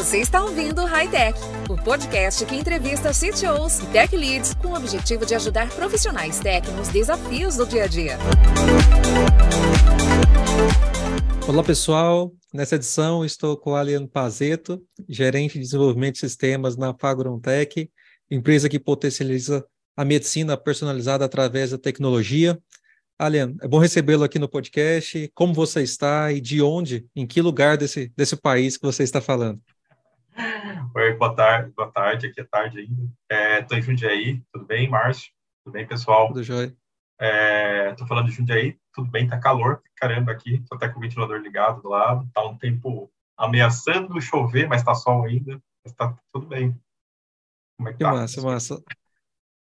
[0.00, 1.38] Você está ouvindo High Tech,
[1.68, 6.66] o podcast que entrevista CTOs e Tech Leads com o objetivo de ajudar profissionais tech
[6.70, 8.16] nos desafios do dia a dia.
[11.46, 12.32] Olá, pessoal.
[12.50, 17.90] Nessa edição estou com o Alian Pazeto, gerente de desenvolvimento de sistemas na Fagron-Tech,
[18.30, 19.62] empresa que potencializa
[19.94, 22.58] a medicina personalizada através da tecnologia.
[23.18, 25.30] Alian, é bom recebê-lo aqui no podcast.
[25.34, 29.20] Como você está e de onde, em que lugar desse, desse país que você está
[29.20, 29.60] falando?
[30.94, 33.60] Oi, boa tarde, boa tarde, aqui é tarde ainda.
[33.60, 35.30] Estou é, em Jundiaí, tudo bem, Márcio?
[35.64, 36.28] Tudo bem, pessoal?
[36.28, 36.66] Tudo jóia.
[37.90, 41.02] Estou é, falando de Jundiaí, tudo bem, tá calor, caramba aqui, estou até com o
[41.02, 46.16] ventilador ligado do lado, tá um tempo ameaçando chover, mas tá sol ainda, mas tá
[46.32, 46.74] tudo bem.
[47.76, 48.12] Como é que, que tá?
[48.12, 48.82] massa, massa.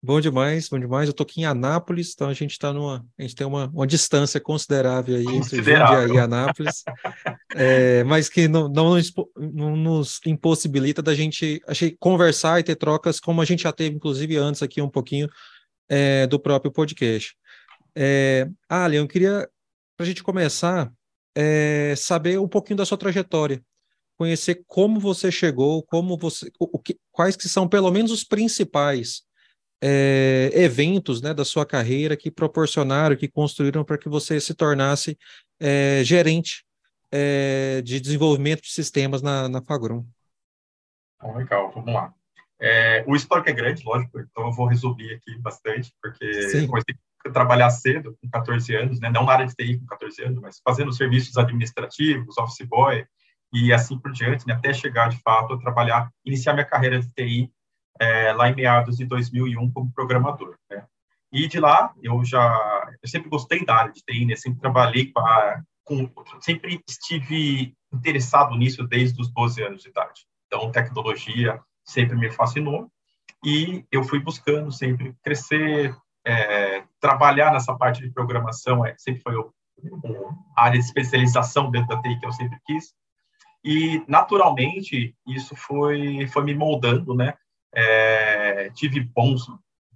[0.04, 1.08] Bom demais, bom demais.
[1.08, 3.86] Eu tô aqui em Anápolis, então a gente está numa, a gente tem uma, uma
[3.86, 5.86] distância considerável aí considerável.
[5.86, 6.84] entre Jundiaí e Anápolis,
[7.54, 12.77] é, mas que não, não, nos, não nos impossibilita da gente achei, conversar e ter
[12.77, 15.29] trocas como a gente já teve, inclusive, antes aqui um pouquinho
[15.88, 17.35] é, do próprio podcast.
[17.96, 19.48] É, Ali, eu queria,
[19.96, 20.91] para a gente começar,
[21.35, 23.63] é, saber um pouquinho da sua trajetória,
[24.18, 28.24] conhecer como você chegou, como você, o, o que, quais que são pelo menos os
[28.24, 29.29] principais
[29.82, 35.18] é, eventos né, da sua carreira que proporcionaram, que construíram para que você se tornasse
[35.60, 36.63] é, gerente
[37.12, 40.05] é, de desenvolvimento de sistemas na, na Fagron.
[41.21, 42.13] Bom, legal, vamos lá.
[42.60, 46.68] É, o histórico é grande, lógico, então eu vou resumir aqui bastante, porque Sim.
[46.68, 46.95] comecei
[47.26, 50.40] a trabalhar cedo, com 14 anos, né, não na área de TI com 14 anos,
[50.40, 53.04] mas fazendo serviços administrativos, office boy,
[53.51, 57.10] e assim por diante, né, até chegar de fato a trabalhar, iniciar minha carreira de
[57.10, 57.51] TI
[58.00, 60.56] é, lá em meados de 2001 como programador.
[60.70, 60.86] Né?
[61.32, 64.36] E de lá eu já eu sempre gostei da área de TI, né?
[64.36, 65.12] sempre trabalhei
[65.84, 66.09] com,
[66.40, 70.25] sempre estive interessado nisso desde os 12 anos de idade.
[70.47, 72.90] Então tecnologia sempre me fascinou
[73.44, 79.35] e eu fui buscando sempre crescer, é, trabalhar nessa parte de programação, é, sempre foi
[79.35, 79.51] o,
[80.56, 82.94] a área de especialização dentro da TI que eu sempre quis.
[83.63, 87.35] E naturalmente isso foi foi me moldando, né?
[87.73, 89.47] É, tive bons,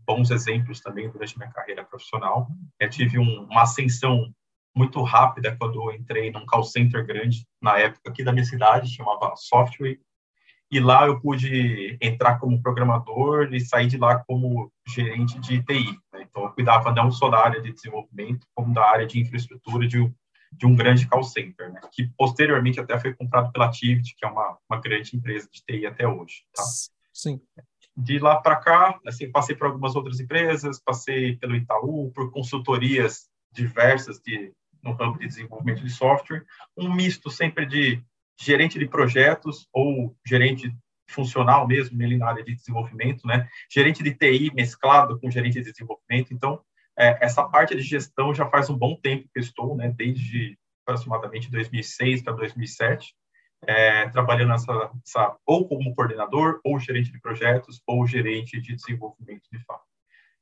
[0.06, 2.48] bons exemplos também durante minha carreira profissional.
[2.80, 4.34] É, tive um, uma ascensão
[4.76, 9.34] muito rápida quando entrei num call center grande, na época aqui da minha cidade, chamava
[9.38, 9.98] Software.
[10.70, 15.98] E lá eu pude entrar como programador e sair de lá como gerente de TI.
[16.12, 16.24] Né?
[16.24, 20.12] Então, eu cuidava não só da área de desenvolvimento, como da área de infraestrutura de,
[20.52, 21.80] de um grande call center, né?
[21.94, 25.86] que posteriormente até foi comprado pela Tivit, que é uma, uma grande empresa de TI
[25.86, 26.44] até hoje.
[26.54, 26.64] Tá?
[27.16, 27.40] Sim.
[27.96, 33.30] De lá para cá, assim, passei por algumas outras empresas, passei pelo Itaú, por consultorias
[33.54, 34.52] diversas de,
[34.84, 38.04] no ramo de desenvolvimento de software, um misto sempre de
[38.38, 40.76] gerente de projetos ou gerente
[41.10, 43.48] funcional mesmo, ali na área de desenvolvimento, né?
[43.72, 46.34] Gerente de TI mesclado com gerente de desenvolvimento.
[46.34, 46.62] Então,
[46.98, 49.90] é, essa parte de gestão já faz um bom tempo que estou, né?
[49.96, 53.16] Desde aproximadamente 2006 para 2007
[53.68, 59.44] é, trabalhando nessa, nessa, ou como coordenador, ou gerente de projetos, ou gerente de desenvolvimento
[59.52, 59.84] de fato.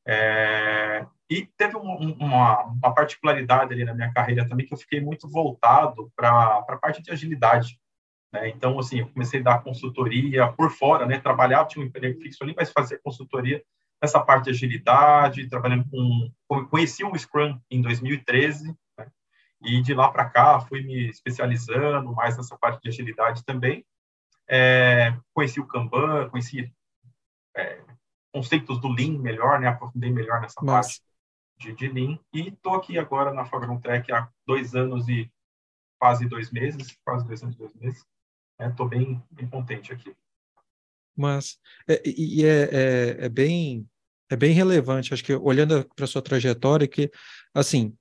[0.06, 5.00] É, e teve um, uma, uma, particularidade ali na minha carreira também que eu fiquei
[5.00, 7.80] muito voltado para a parte de agilidade.
[8.32, 8.50] Né?
[8.50, 11.20] Então, assim, eu comecei a dar consultoria por fora, né?
[11.20, 13.64] Trabalhava, tinha um emprego fixo ali, mas fazia consultoria
[14.02, 16.66] nessa parte de agilidade, trabalhando com...
[16.70, 18.76] Conheci o Scrum em 2013,
[19.64, 23.86] e de lá para cá fui me especializando mais nessa parte de agilidade também.
[24.48, 26.72] É, conheci o Kanban, conheci
[27.56, 27.82] é,
[28.34, 29.68] conceitos do Lean melhor, né?
[29.68, 30.90] aprofundei melhor nessa Nossa.
[30.90, 31.02] parte
[31.58, 32.20] de, de Lean.
[32.34, 35.32] E estou aqui agora na Fagron Tech há dois anos e
[36.00, 38.06] quase dois meses, quase dois anos e dois meses.
[38.60, 40.14] Estou é, bem, bem contente aqui.
[41.16, 41.58] Mas,
[41.88, 43.88] é, e é, é, é, bem
[44.30, 47.12] é bem relevante, acho que olhando para sua trajetória, que,
[47.54, 47.96] assim,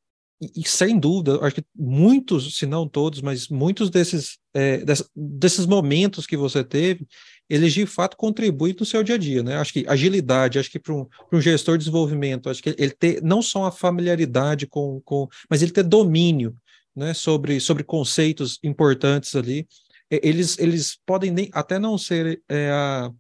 [0.56, 4.82] e, sem dúvida, acho que muitos, se não todos, mas muitos desses, é,
[5.14, 7.06] desses, momentos que você teve,
[7.48, 9.56] eles de fato contribuem no seu dia a dia, né?
[9.56, 13.22] Acho que agilidade, acho que para um, um, gestor de desenvolvimento, acho que ele ter
[13.22, 16.56] não só a familiaridade com, com mas ele ter domínio,
[16.94, 19.66] né, sobre, sobre conceitos importantes ali,
[20.10, 23.10] eles, eles podem nem, até não ser é, a,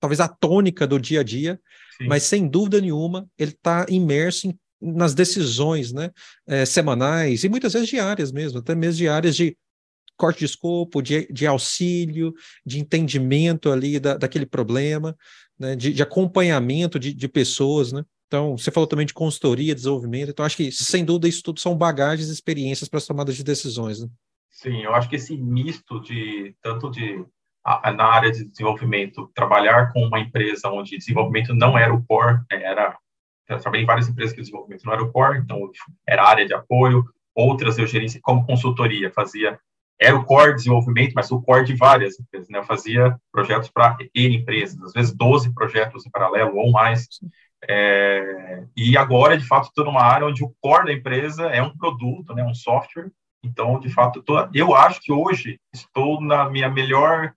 [0.00, 1.60] talvez a tônica do dia a dia,
[1.96, 2.08] Sim.
[2.08, 6.10] mas sem dúvida nenhuma ele está imerso em nas decisões né,
[6.46, 9.56] é, semanais e muitas vezes diárias mesmo, até mesmo diárias de
[10.16, 12.32] corte de escopo, de, de auxílio,
[12.64, 15.16] de entendimento ali da, daquele problema,
[15.58, 18.02] né, de, de acompanhamento de, de pessoas, né?
[18.26, 21.76] Então, você falou também de consultoria, desenvolvimento, então acho que, sem dúvida, isso tudo são
[21.76, 24.08] bagagens e experiências para as tomadas de decisões, né?
[24.50, 27.24] Sim, eu acho que esse misto de, tanto de
[27.96, 32.62] na área de desenvolvimento, trabalhar com uma empresa onde desenvolvimento não era o core, né,
[32.62, 32.96] era
[33.48, 35.70] eu trabalhei em várias empresas que desenvolvimento não era o core, então
[36.06, 37.04] era área de apoio,
[37.34, 39.58] outras eu gerenciei como consultoria, fazia
[39.98, 42.58] era o core de desenvolvimento, mas o core de várias empresas, né?
[42.58, 47.08] Eu fazia projetos para N empresas, às vezes 12 projetos em paralelo ou mais.
[47.66, 51.76] É, e agora, de fato, estou numa área onde o core da empresa é um
[51.76, 53.10] produto, né, um software.
[53.42, 57.32] Então, de fato, tô, eu acho que hoje estou na minha melhor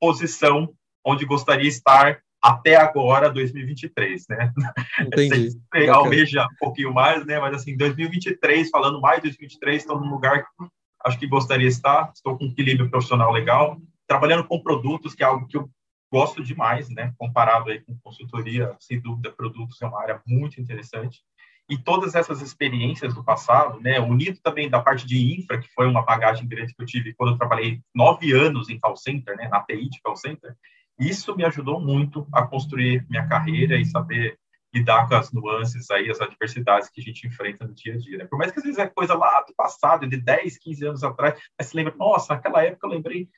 [0.00, 0.72] posição
[1.04, 4.52] onde gostaria de estar até agora, 2023, né?
[5.00, 5.48] Entendi.
[5.72, 7.40] Você almeja um pouquinho mais, né?
[7.40, 10.66] Mas assim, 2023, falando mais de 2023, estou num lugar que
[11.06, 12.12] acho que gostaria de estar.
[12.14, 15.70] Estou com um equilíbrio profissional legal, trabalhando com produtos, que é algo que eu
[16.12, 17.14] gosto demais, né?
[17.16, 21.22] Comparado aí com consultoria, sem dúvida, produtos é uma área muito interessante.
[21.66, 25.88] E todas essas experiências do passado, né, unido também da parte de infra, que foi
[25.88, 29.48] uma bagagem grande que eu tive quando eu trabalhei nove anos em call center, né,
[29.48, 30.54] na TI de call center,
[30.98, 34.38] isso me ajudou muito a construir minha carreira e saber
[34.72, 38.18] lidar com as nuances aí, as adversidades que a gente enfrenta no dia a dia.
[38.18, 38.24] Né?
[38.26, 41.40] Por mais que às vezes é coisa lá do passado, de 10, 15 anos atrás,
[41.56, 43.28] mas se lembra, nossa, naquela época eu lembrei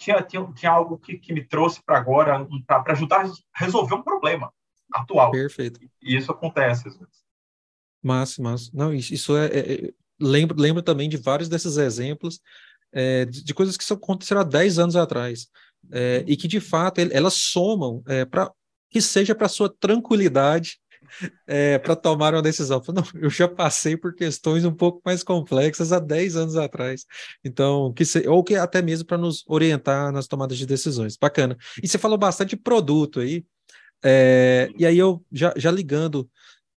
[0.00, 4.02] tinha, tinha, tinha algo que, que me trouxe para agora, para ajudar a resolver um
[4.02, 4.50] problema
[4.92, 5.30] atual.
[5.30, 5.78] Perfeito.
[6.02, 7.20] E isso acontece às vezes.
[8.02, 8.70] Massa, massa.
[8.72, 12.40] Não, isso é, é, é lembro, lembro também de vários desses exemplos
[12.92, 15.48] é, de, de, coisas que aconteceram há 10 anos atrás
[15.92, 18.50] é, e que, de fato, ele, elas somam é, para
[18.90, 20.80] que seja para sua tranquilidade
[21.46, 22.82] é, para tomar uma decisão.
[22.88, 27.04] Não, eu já passei por questões um pouco mais complexas há 10 anos atrás.
[27.44, 31.16] Então, que se, ou que até mesmo para nos orientar nas tomadas de decisões.
[31.16, 31.56] Bacana.
[31.82, 33.44] E você falou bastante de produto aí.
[34.02, 36.28] É, e aí eu já, já ligando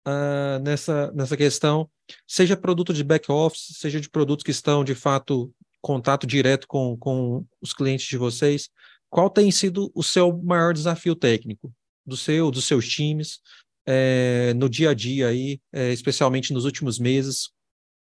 [0.08, 1.90] uh, nessa, nessa questão,
[2.28, 7.46] seja produto de back-office, seja de produtos que estão de fato contato direto com, com
[7.62, 8.70] os clientes de vocês,
[9.14, 11.72] qual tem sido o seu maior desafio técnico?
[12.04, 13.42] Do seu, dos seus times,
[13.86, 17.52] é, no dia a dia aí, é, especialmente nos últimos meses, o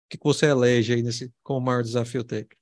[0.09, 2.55] que, você elege aí nesse, como maior desafio técnico?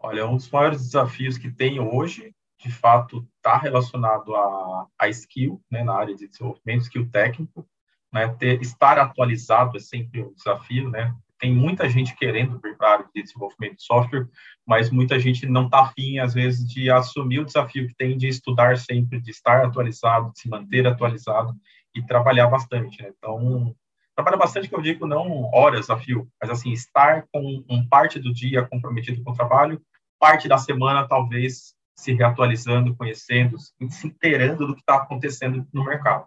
[0.00, 5.62] Olha, um dos maiores desafios que tenho hoje, de fato, está relacionado a, a skill,
[5.70, 7.64] né, na área de desenvolvimento, skill técnico,
[8.12, 12.88] né, ter, estar atualizado é sempre um desafio, né, tem muita gente querendo vir para
[12.88, 14.26] a área de desenvolvimento de software,
[14.66, 18.26] mas muita gente não está afim, às vezes, de assumir o desafio que tem de
[18.26, 21.52] estudar sempre, de estar atualizado, de se manter atualizado
[21.94, 23.02] e trabalhar bastante.
[23.02, 23.12] Né?
[23.18, 23.76] Então,
[24.16, 28.18] trabalha bastante, que eu digo, não horas a fio, mas assim, estar com um parte
[28.18, 29.82] do dia comprometido com o trabalho,
[30.18, 36.24] parte da semana, talvez, se reatualizando, conhecendo, se inteirando do que está acontecendo no mercado.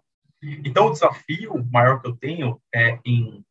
[0.63, 3.43] Então, o desafio maior que eu tenho é em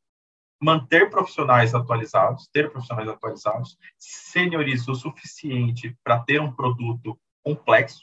[0.67, 8.03] manter profissionais atualizados, ter profissionais atualizados, senioriza o suficiente para ter um produto complexo,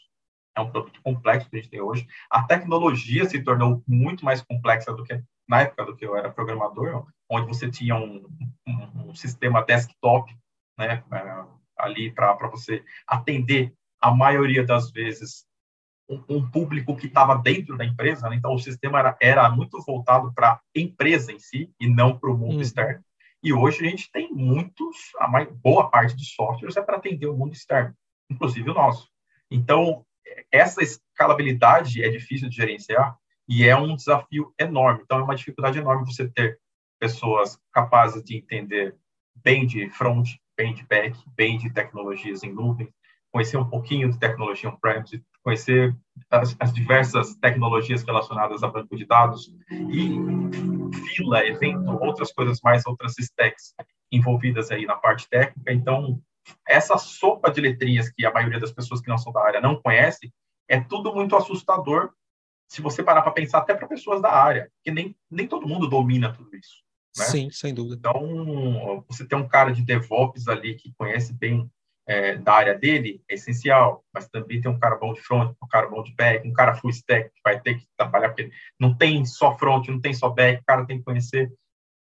[0.56, 2.08] é um produto complexo que a gente tem hoje.
[2.30, 6.32] A tecnologia se tornou muito mais complexa do que na época do que eu era
[6.32, 8.26] programador, onde você tinha um,
[8.66, 10.34] um, um sistema desktop,
[10.80, 11.46] né, é,
[11.78, 15.46] ali para você atender a maioria das vezes
[16.10, 18.36] um, um público que estava dentro da empresa, né?
[18.36, 22.32] então o sistema era, era muito voltado para a empresa em si e não para
[22.32, 22.62] o mundo hum.
[22.62, 23.04] externo.
[23.42, 27.28] E hoje a gente tem muitos, a mais, boa parte dos softwares é para atender
[27.28, 27.94] o mundo externo,
[28.30, 29.10] inclusive o nosso.
[29.52, 30.06] Então,
[30.52, 35.02] essa escalabilidade é difícil de gerenciar e é um desafio enorme.
[35.04, 36.58] Então, é uma dificuldade enorme você ter
[36.98, 38.96] pessoas capazes de entender
[39.36, 42.94] bem de front, bem de back, bem de tecnologias em nuvem,
[43.30, 45.96] conhecer um pouquinho de tecnologia on-premise, conhecer
[46.30, 50.18] as, as, diversas tecnologias relacionadas a banco de dados e
[51.08, 53.74] fila, evento, outras coisas mais, outras stacks
[54.12, 55.72] envolvidas aí na parte técnica.
[55.74, 56.22] Então,
[56.68, 59.82] essa sopa de letrinhas que a maioria das pessoas que não são da área não
[59.82, 60.32] conhece,
[60.68, 62.12] é tudo muito assustador
[62.68, 65.88] se você parar para pensar até para pessoas da área, que nem, nem todo mundo
[65.88, 66.82] domina tudo isso.
[67.18, 67.26] Né?
[67.26, 67.98] Sim, sem dúvida.
[67.98, 71.70] Então, você tem um cara de DevOps ali que conhece bem
[72.08, 75.68] é, da área dele, é essencial, mas também tem um cara bom de front, um
[75.68, 78.96] cara bom de back, um cara full stack que vai ter que trabalhar, porque não
[78.96, 81.52] tem só front, não tem só back, o cara tem que conhecer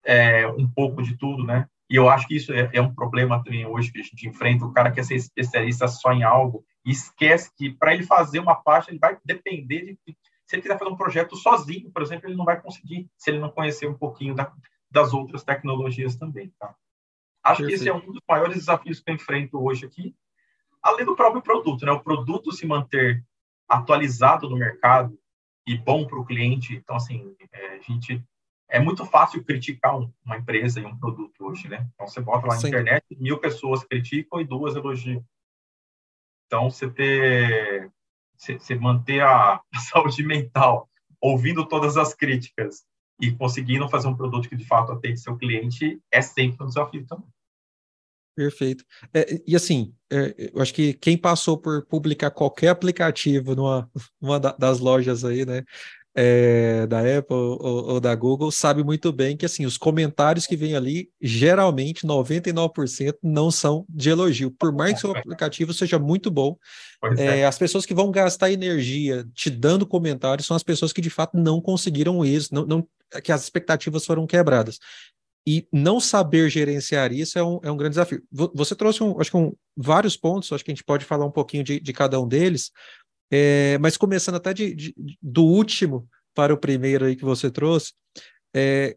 [0.05, 1.67] é, um pouco de tudo, né?
[1.91, 4.65] E eu acho que isso é, é, um problema também hoje que a gente enfrenta.
[4.65, 8.55] O cara quer ser especialista só em algo e esquece que para ele fazer uma
[8.55, 10.17] parte, ele vai depender de.
[10.47, 13.39] Se ele quiser fazer um projeto sozinho, por exemplo, ele não vai conseguir se ele
[13.39, 14.51] não conhecer um pouquinho da,
[14.91, 16.53] das outras tecnologias também.
[16.59, 16.75] Tá?
[17.49, 17.69] Acho Perfeito.
[17.69, 20.15] que esse é um dos maiores desafios que eu enfrento hoje aqui,
[20.83, 21.87] além do próprio produto.
[21.87, 21.93] Né?
[21.93, 23.25] O produto se manter
[23.67, 25.19] atualizado no mercado
[25.67, 26.77] e bom para o cliente.
[26.77, 28.23] Então, assim, é, a gente
[28.69, 31.89] é muito fácil criticar uma empresa e um produto hoje, né?
[31.95, 32.69] Então você bota lá na Sim.
[32.69, 35.25] internet, mil pessoas criticam e duas elogiam.
[36.47, 37.91] Então, você ter,
[38.37, 40.89] você, manter a, a saúde mental,
[41.19, 42.85] ouvindo todas as críticas
[43.19, 47.07] e conseguindo fazer um produto que de fato atende seu cliente é sempre um desafio
[47.07, 47.29] também.
[48.39, 48.85] Perfeito.
[49.13, 53.91] É, e assim, é, eu acho que quem passou por publicar qualquer aplicativo numa,
[54.23, 55.65] numa das lojas aí, né,
[56.15, 60.55] é, da Apple ou, ou, da Google, sabe muito bem que assim, os comentários que
[60.55, 64.53] vêm ali, geralmente 99% não são de elogio.
[64.53, 66.57] Por mais que seu aplicativo seja muito bom,
[67.17, 67.45] é, é.
[67.45, 71.37] as pessoas que vão gastar energia te dando comentários são as pessoas que de fato
[71.37, 72.89] não conseguiram isso, não, não
[73.23, 74.79] que as expectativas foram quebradas.
[75.47, 78.23] E não saber gerenciar isso é um, é um grande desafio.
[78.31, 81.31] Você trouxe, um, acho que um, vários pontos, acho que a gente pode falar um
[81.31, 82.71] pouquinho de, de cada um deles,
[83.31, 87.93] é, mas começando até de, de, do último para o primeiro aí que você trouxe,
[88.55, 88.97] é,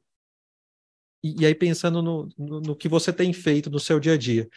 [1.23, 4.17] e, e, aí pensando no, no, no, que você tem feito no seu dia a
[4.17, 4.49] dia.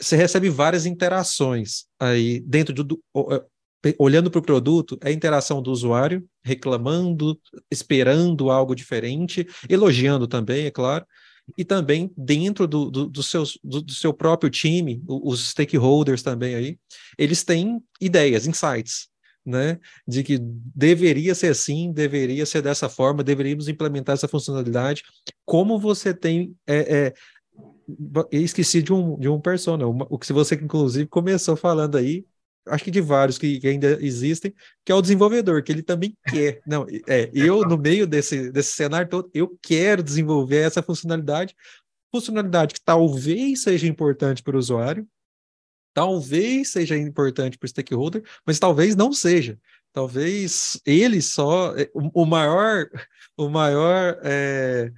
[0.00, 3.02] Você, recebe várias interações aí dentro do, do
[3.98, 7.40] olhando para o produto, é a interação do usuário, reclamando,
[7.70, 11.06] esperando algo diferente, elogiando também, é claro,
[11.56, 16.54] e também dentro do, do, do, seus, do, do seu próprio time, os stakeholders também
[16.54, 16.78] aí,
[17.16, 19.08] eles têm ideias, insights,
[19.44, 25.02] né, de que deveria ser assim, deveria ser dessa forma, deveríamos implementar essa funcionalidade.
[25.44, 26.54] Como você tem.
[26.66, 27.14] É, é,
[28.30, 32.26] esqueci de um, de um persona, o que você inclusive começou falando aí,
[32.70, 36.16] acho que de vários que, que, ainda existem, que é o desenvolvedor, que ele também
[36.28, 36.60] quer.
[36.66, 41.54] Não, é, eu, no meio desse, desse cenário todo, eu quero desenvolver essa funcionalidade,
[42.12, 45.06] funcionalidade que talvez seja importante para o usuário,
[45.94, 49.58] talvez seja importante para o stakeholder, mas talvez não seja.
[49.92, 52.86] Talvez ele só, é, o, o maior,
[53.36, 54.92] o maior é,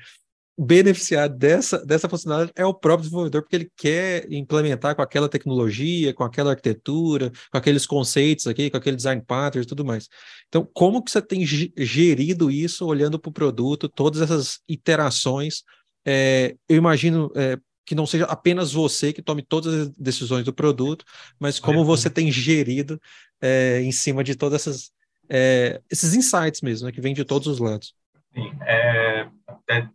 [0.63, 6.13] beneficiar dessa, dessa funcionalidade é o próprio desenvolvedor, porque ele quer implementar com aquela tecnologia,
[6.13, 10.07] com aquela arquitetura, com aqueles conceitos aqui, com aquele design pattern e tudo mais.
[10.49, 15.63] Então, como que você tem gerido isso olhando para o produto, todas essas iterações?
[16.05, 20.53] É, eu imagino é, que não seja apenas você que tome todas as decisões do
[20.53, 21.07] produto,
[21.39, 23.01] mas como você tem gerido
[23.41, 24.91] é, em cima de todas essas
[25.27, 27.95] é, esses insights mesmo, né, que vêm de todos os lados.
[28.35, 29.89] Sim, é, até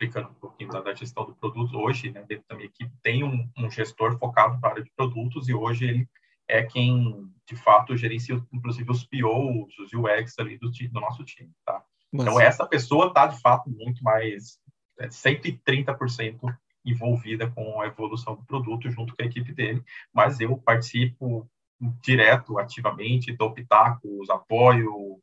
[0.00, 3.48] explicando um pouquinho da, gestão do produto, hoje, né, dentro da minha equipe, tem um,
[3.56, 6.08] um gestor focado para a área de produtos e hoje ele
[6.48, 11.50] é quem, de fato, gerencia, inclusive, os POs, os UX ali do, do nosso time,
[11.66, 11.84] tá?
[12.10, 12.26] Mas...
[12.26, 14.58] Então, essa pessoa está, de fato, muito mais,
[14.98, 16.40] é, 130%
[16.84, 21.48] envolvida com a evolução do produto junto com a equipe dele, mas eu participo
[22.02, 25.20] direto, ativamente, dou pitacos, apoio,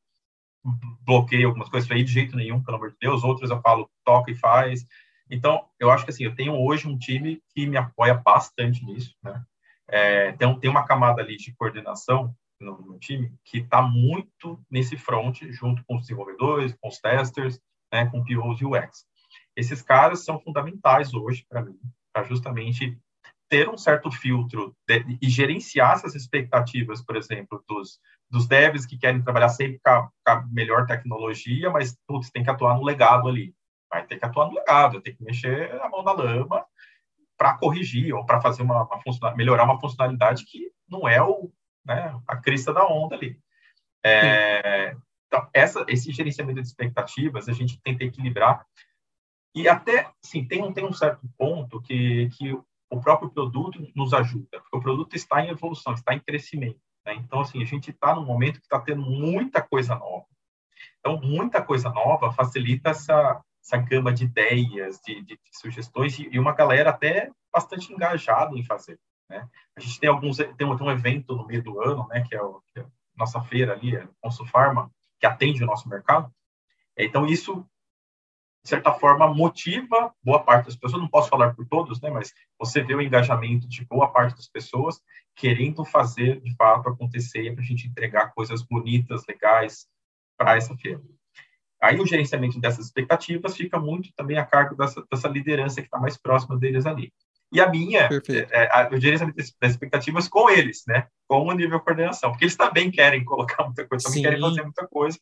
[1.01, 4.31] bloqueio algumas coisas, aí de jeito nenhum, pelo amor de Deus, outras eu falo, toca
[4.31, 4.85] e faz.
[5.29, 9.15] Então, eu acho que assim, eu tenho hoje um time que me apoia bastante nisso,
[9.23, 9.43] né?
[9.89, 14.97] É, tem, tem uma camada ali de coordenação no, no time que está muito nesse
[14.97, 17.59] front, junto com os desenvolvedores, com os testers,
[17.91, 19.05] né, com POs e UX.
[19.55, 21.79] Esses caras são fundamentais hoje para mim,
[22.13, 22.97] para justamente
[23.49, 28.97] ter um certo filtro de, e gerenciar essas expectativas, por exemplo, dos, dos devs que
[28.97, 32.83] querem trabalhar sempre com a, com a melhor tecnologia, mas putz, tem que atuar no
[32.83, 33.55] legado ali.
[33.89, 36.65] Vai ter que atuar no legado, tem que mexer a mão na lama
[37.37, 41.51] para corrigir ou para fazer uma, uma melhorar uma funcionalidade que não é o,
[41.85, 43.39] né, a crista da onda ali.
[44.03, 44.95] É,
[45.27, 48.65] então, essa, esse gerenciamento de expectativas a gente tenta equilibrar
[49.55, 52.53] e até, sim, tem, tem um certo ponto que, que
[52.89, 56.79] o próprio produto nos ajuda, porque o produto está em evolução, está em crescimento.
[57.07, 57.15] Né?
[57.15, 60.25] Então, assim, a gente está num momento que está tendo muita coisa nova.
[60.99, 66.27] Então, muita coisa nova facilita essa, essa gama de ideias, de, de, de sugestões, e,
[66.29, 68.99] e, uma galera até bastante engajada em fazer.
[69.29, 69.47] Né?
[69.75, 72.41] A gente tem alguns, tem tem um evento no meio do ano, né, que é,
[72.41, 76.29] o, que é a nossa feira ali, a Consul Pharma, que atende o nosso mercado.
[76.97, 77.65] Então, isso
[78.67, 82.33] de certa forma, motiva boa parte das pessoas, não posso falar por todos, né, mas
[82.59, 84.99] você vê o engajamento de boa parte das pessoas
[85.33, 89.87] querendo fazer, de fato, acontecer para a gente entregar coisas bonitas, legais
[90.37, 91.01] para essa feira.
[91.81, 95.97] Aí o gerenciamento dessas expectativas fica muito também a cargo dessa, dessa liderança que está
[95.97, 97.13] mais próxima deles ali.
[97.53, 98.09] E a minha,
[98.51, 101.07] é, é, o gerenciamento das expectativas com eles, né?
[101.25, 104.23] Com o nível de coordenação, porque eles também querem colocar muita coisa, também Sim.
[104.23, 105.17] querem fazer muita coisa.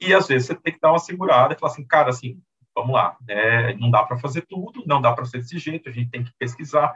[0.00, 2.40] E às vezes você tem que dar uma segurada e falar assim, cara, assim,
[2.76, 5.92] vamos lá, é, não dá para fazer tudo, não dá para ser desse jeito, a
[5.92, 6.94] gente tem que pesquisar.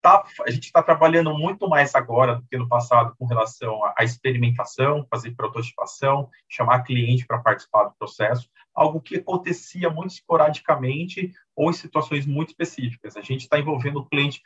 [0.00, 4.04] Tá, a gente está trabalhando muito mais agora do que no passado com relação à
[4.04, 11.68] experimentação, fazer prototipação, chamar cliente para participar do processo, algo que acontecia muito esporadicamente ou
[11.68, 13.16] em situações muito específicas.
[13.16, 14.40] A gente está envolvendo o cliente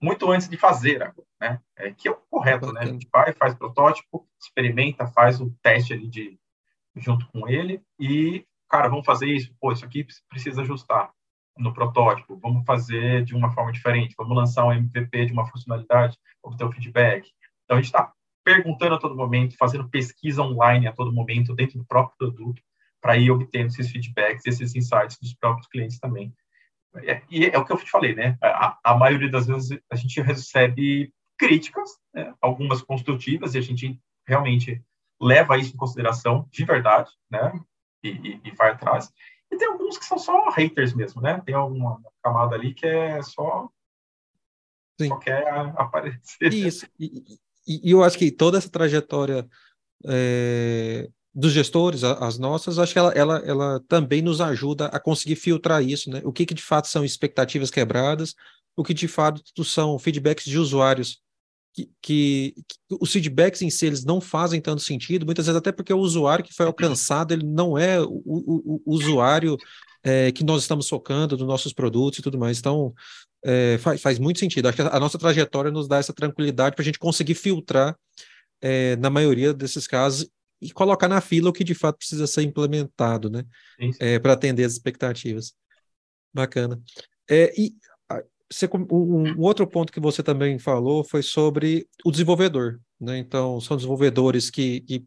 [0.00, 1.60] muito antes de fazer, né?
[1.76, 2.80] É, que é o correto, né?
[2.80, 6.38] A gente vai, faz protótipo, experimenta, faz o teste ali de
[6.96, 9.54] junto com ele e, cara, vamos fazer isso.
[9.60, 11.10] Pô, isso aqui precisa ajustar
[11.56, 12.38] no protótipo.
[12.38, 14.14] Vamos fazer de uma forma diferente.
[14.16, 17.30] Vamos lançar um MVP de uma funcionalidade, obter o feedback.
[17.64, 18.12] Então a gente está
[18.44, 22.62] perguntando a todo momento, fazendo pesquisa online a todo momento dentro do próprio produto
[23.00, 26.32] para ir obtendo esses feedbacks, esses insights dos próprios clientes também.
[26.96, 28.38] É, e é o que eu te falei, né?
[28.42, 32.32] A, a maioria das vezes a gente recebe críticas, né?
[32.40, 34.82] algumas construtivas, e a gente realmente
[35.20, 37.52] leva isso em consideração de verdade, né?
[38.08, 39.12] E, e, e, vai atrás.
[39.50, 41.40] E tem alguns que são só haters mesmo, né?
[41.44, 43.68] Tem alguma camada ali que é só.
[45.00, 45.08] Sim.
[45.08, 45.46] Só quer
[45.76, 46.52] aparecer.
[46.52, 46.86] Isso.
[46.98, 49.48] E, e, eu acho que toda essa trajetória
[50.06, 55.36] é, dos gestores, as nossas, acho que ela, ela, ela também nos ajuda a conseguir
[55.36, 56.22] filtrar isso, né?
[56.24, 58.34] O que, que de fato são expectativas quebradas,
[58.76, 61.22] o que de fato são feedbacks de usuários
[61.76, 65.70] que, que, que, os feedbacks em si eles não fazem tanto sentido, muitas vezes até
[65.70, 69.58] porque o usuário que foi alcançado ele não é o, o, o usuário
[70.02, 72.58] é, que nós estamos focando nos nossos produtos e tudo mais.
[72.58, 72.94] Então,
[73.44, 74.68] é, faz, faz muito sentido.
[74.68, 77.96] Acho que a, a nossa trajetória nos dá essa tranquilidade para a gente conseguir filtrar,
[78.62, 80.28] é, na maioria desses casos,
[80.62, 83.44] e colocar na fila o que de fato precisa ser implementado, né?
[84.00, 85.52] É, para atender as expectativas.
[86.32, 86.80] Bacana.
[87.28, 87.74] É, e
[88.50, 93.18] você, um, um, outro ponto que você também falou foi sobre o desenvolvedor, né?
[93.18, 95.04] Então, são desenvolvedores que, que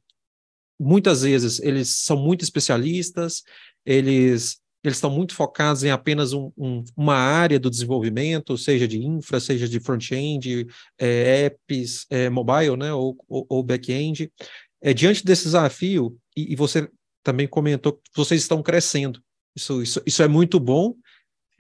[0.80, 3.44] muitas vezes eles são muito especialistas,
[3.86, 8.98] eles eles estão muito focados em apenas um, um, uma área do desenvolvimento, seja de
[8.98, 10.66] infra, seja de front-end,
[10.98, 14.32] é, apps, é, mobile, né, ou, ou, ou back-end.
[14.82, 16.90] É, diante desse desafio, e, e, você
[17.22, 19.22] também comentou que vocês estão crescendo,
[19.54, 20.96] isso, isso, isso é muito bom,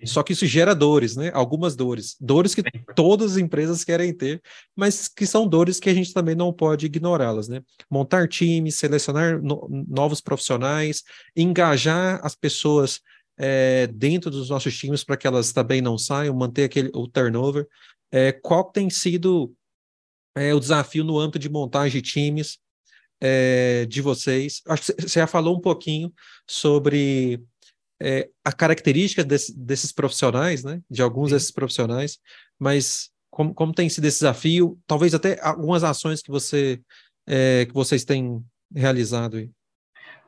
[0.05, 1.29] só que isso gera dores, né?
[1.33, 2.15] Algumas dores.
[2.19, 2.63] Dores que
[2.95, 4.41] todas as empresas querem ter,
[4.75, 7.61] mas que são dores que a gente também não pode ignorá-las, né?
[7.89, 11.03] Montar times, selecionar no novos profissionais,
[11.35, 13.01] engajar as pessoas
[13.37, 17.67] é, dentro dos nossos times para que elas também não saiam, manter aquele, o turnover.
[18.11, 19.53] É, qual tem sido
[20.35, 22.57] é, o desafio no âmbito de montagem de times
[23.89, 24.61] de vocês?
[24.65, 26.13] Acho que você já falou um pouquinho
[26.47, 27.43] sobre
[28.01, 30.81] é, a característica desse, desses profissionais, né?
[30.89, 31.35] De alguns Sim.
[31.35, 32.19] desses profissionais,
[32.57, 34.79] mas como, como tem sido esse desafio?
[34.87, 36.81] Talvez até algumas ações que você
[37.27, 39.51] é, que vocês têm realizado aí.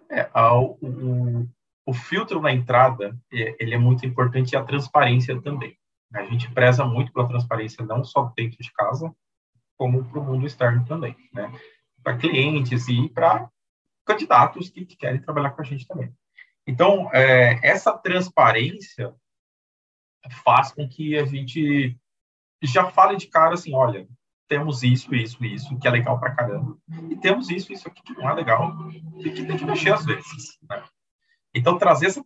[0.09, 1.49] É, o, o,
[1.85, 5.75] o, filtro na entrada ele é muito importante e a transparência também.
[6.13, 9.11] A gente preza muito pela transparência não só dentro de casa,
[9.77, 11.51] como para o mundo externo também, né?
[12.03, 13.49] Para clientes e para
[14.05, 16.13] candidatos que, que querem trabalhar com a gente também.
[16.67, 19.13] Então, é, essa transparência
[20.43, 21.97] faz com que a gente
[22.61, 24.07] já fale de cara assim, olha,
[24.47, 26.77] temos isso, isso, isso, que é legal pra caramba,
[27.09, 28.75] e temos isso, isso aqui que não é legal,
[29.17, 30.83] e que tem que mexer às vezes, né?
[31.53, 32.23] Então, trazer essa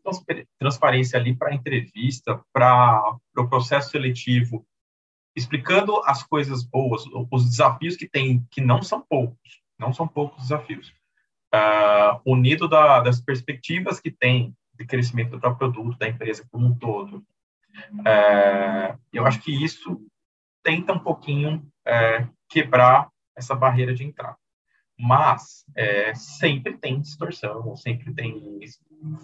[0.60, 4.66] transparência ali para a entrevista, para o pro processo seletivo,
[5.36, 10.44] explicando as coisas boas, os desafios que tem, que não são poucos, não são poucos
[10.44, 10.94] desafios,
[11.56, 16.68] uh, unido da, das perspectivas que tem de crescimento do próprio produto, da empresa como
[16.68, 17.18] um todo.
[17.92, 20.02] Uh, eu acho que isso
[20.64, 24.38] tenta um pouquinho uh, quebrar essa barreira de entrada.
[24.98, 28.62] Mas é, sempre tem distorção, sempre tem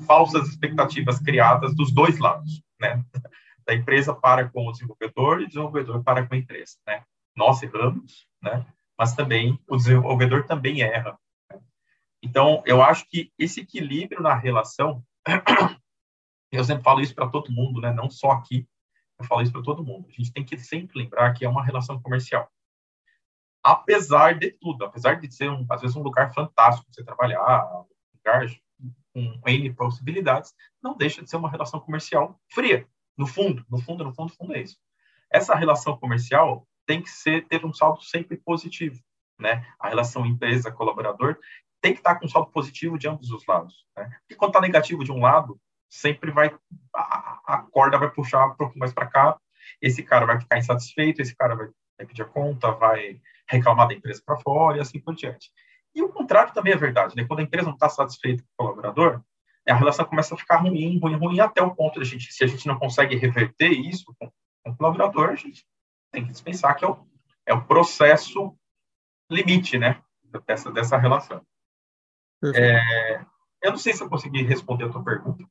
[0.06, 3.04] falsas expectativas criadas dos dois lados, né?
[3.64, 7.04] Da empresa para com o desenvolvedor e o desenvolvedor para com a empresa, né?
[7.38, 8.66] Nós erramos, né?
[8.98, 11.18] Mas também o desenvolvedor também erra
[12.22, 15.04] então, eu acho que esse equilíbrio na relação,
[16.52, 17.92] eu sempre falo isso para todo mundo, né?
[17.92, 18.68] não só aqui,
[19.20, 20.08] eu falo isso para todo mundo.
[20.08, 22.50] A gente tem que sempre lembrar que é uma relação comercial.
[23.64, 27.66] Apesar de tudo, apesar de ser, um, às vezes, um lugar fantástico para você trabalhar,
[27.74, 28.48] um lugar
[29.14, 32.88] com N possibilidades, não deixa de ser uma relação comercial fria.
[33.18, 34.78] No fundo, no fundo, no fundo, no fundo é isso.
[35.32, 39.00] Essa relação comercial tem que ser ter um saldo sempre positivo,
[39.40, 39.66] né?
[39.80, 41.38] A relação empresa-colaborador
[41.82, 43.86] tem que estar com saldo positivo de ambos os lados.
[43.98, 44.10] Né?
[44.22, 46.56] Porque quando está negativo de um lado, sempre vai
[46.96, 49.38] a, a corda vai puxar um pouco mais para cá,
[49.82, 51.68] esse cara vai ficar insatisfeito, esse cara vai,
[51.98, 55.52] vai pedir a conta, vai reclamar da empresa para fora e assim por diante.
[55.94, 57.26] E o contrário também é verdade, né?
[57.26, 59.22] Quando a empresa não está satisfeita com o colaborador,
[59.68, 62.44] a relação começa a ficar ruim, ruim, ruim, até o ponto de a gente, se
[62.44, 64.32] a gente não consegue reverter isso com,
[64.64, 65.66] com o colaborador, a gente
[66.12, 67.06] tem que dispensar que é o,
[67.46, 68.56] é o processo
[69.30, 70.02] limite, né?
[70.48, 71.46] Dessa, dessa relação.
[72.44, 73.22] É,
[73.62, 75.44] eu não sei se eu consegui responder a tua pergunta,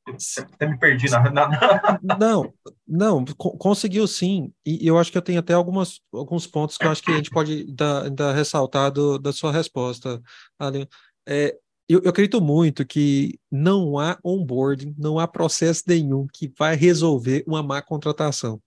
[0.53, 1.29] até me perdi na.
[1.31, 1.99] na...
[2.19, 2.53] Não,
[2.85, 4.51] não, conseguiu sim.
[4.65, 7.15] E eu acho que eu tenho até algumas, alguns pontos que eu acho que a
[7.15, 10.21] gente pode dar, dar ressaltar do, da sua resposta,
[10.59, 10.89] Ali.
[11.25, 16.75] É, eu, eu, acredito muito que não há onboarding, não há processo nenhum que vai
[16.75, 18.61] resolver uma má contratação.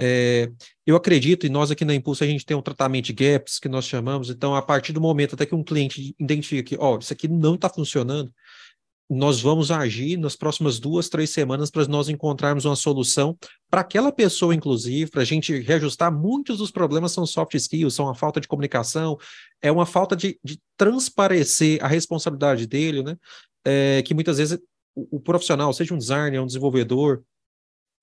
[0.00, 0.50] É,
[0.86, 3.68] eu acredito, e nós aqui na Impulso a gente tem um tratamento de gaps que
[3.68, 7.12] nós chamamos, então a partir do momento até que um cliente identifica que, ó, isso
[7.12, 8.32] aqui não está funcionando,
[9.08, 13.38] nós vamos agir nas próximas duas, três semanas para nós encontrarmos uma solução
[13.70, 16.12] para aquela pessoa, inclusive, para a gente reajustar.
[16.12, 19.16] Muitos dos problemas são soft skills, são a falta de comunicação,
[19.62, 23.16] é uma falta de, de transparecer a responsabilidade dele, né?
[23.64, 24.58] É, que muitas vezes
[24.94, 27.22] o, o, profissional, seja um designer, um desenvolvedor,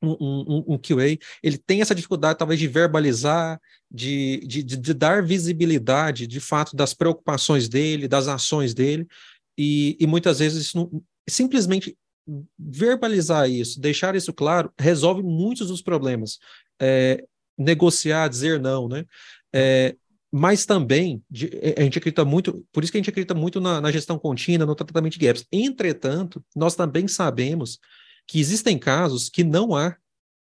[0.03, 5.23] um, um, um, QA, ele tem essa dificuldade, talvez, de verbalizar, de, de, de dar
[5.23, 9.07] visibilidade, de fato, das preocupações dele, das ações dele.
[9.57, 11.95] E, e muitas vezes não, simplesmente
[12.57, 16.39] verbalizar isso, deixar isso claro, resolve muitos dos problemas.
[16.81, 17.23] É,
[17.57, 19.05] negociar, dizer não, né?
[19.53, 19.95] É,
[20.31, 23.79] mas também de, a gente acredita muito, por isso que a gente acredita muito na,
[23.79, 25.45] na, gestão contínua, no tratamento de gaps.
[25.51, 27.79] Entretanto, nós também sabemos
[28.27, 29.95] que existem casos que não há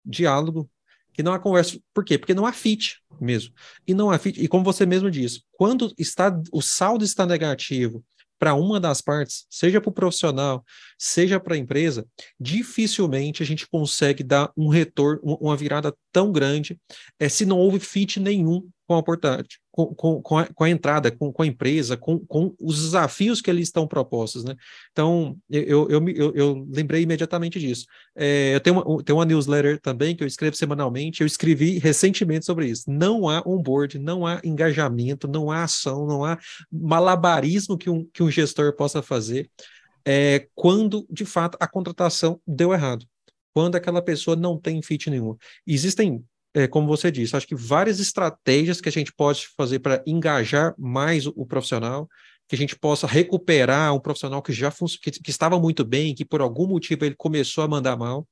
[0.05, 0.69] diálogo,
[1.13, 1.79] que não há conversa.
[1.93, 2.17] Por quê?
[2.17, 3.53] Porque não há fit mesmo.
[3.85, 8.03] E não há fit, e como você mesmo disse, quando está o saldo está negativo
[8.39, 10.65] para uma das partes, seja para o profissional,
[11.03, 12.05] seja para a empresa,
[12.39, 16.79] dificilmente a gente consegue dar um retorno, uma virada tão grande,
[17.19, 21.09] é, se não houve fit nenhum com a portagem, com, com, a, com a entrada,
[21.09, 24.55] com, a empresa, com, os desafios que ali estão propostos, né?
[24.91, 27.85] Então, eu, eu, eu, eu lembrei imediatamente disso.
[28.15, 32.45] É, eu tenho uma, tenho uma newsletter também que eu escrevo semanalmente, eu escrevi recentemente
[32.45, 32.83] sobre isso.
[32.87, 36.37] Não há onboard, não há engajamento, não há ação, não há
[36.71, 39.49] malabarismo que um, que um gestor possa fazer
[40.05, 43.05] é, quando, de fato, a contratação deu errado
[43.53, 45.35] quando aquela pessoa não tem fit nenhum.
[45.67, 50.03] Existem é, como você disse, acho que várias estratégias que a gente pode fazer para
[50.05, 52.09] engajar mais o, o, profissional,
[52.47, 56.25] que a gente possa recuperar um profissional que já que, que, estava muito bem, que
[56.25, 58.27] por algum motivo ele começou a mandar mal.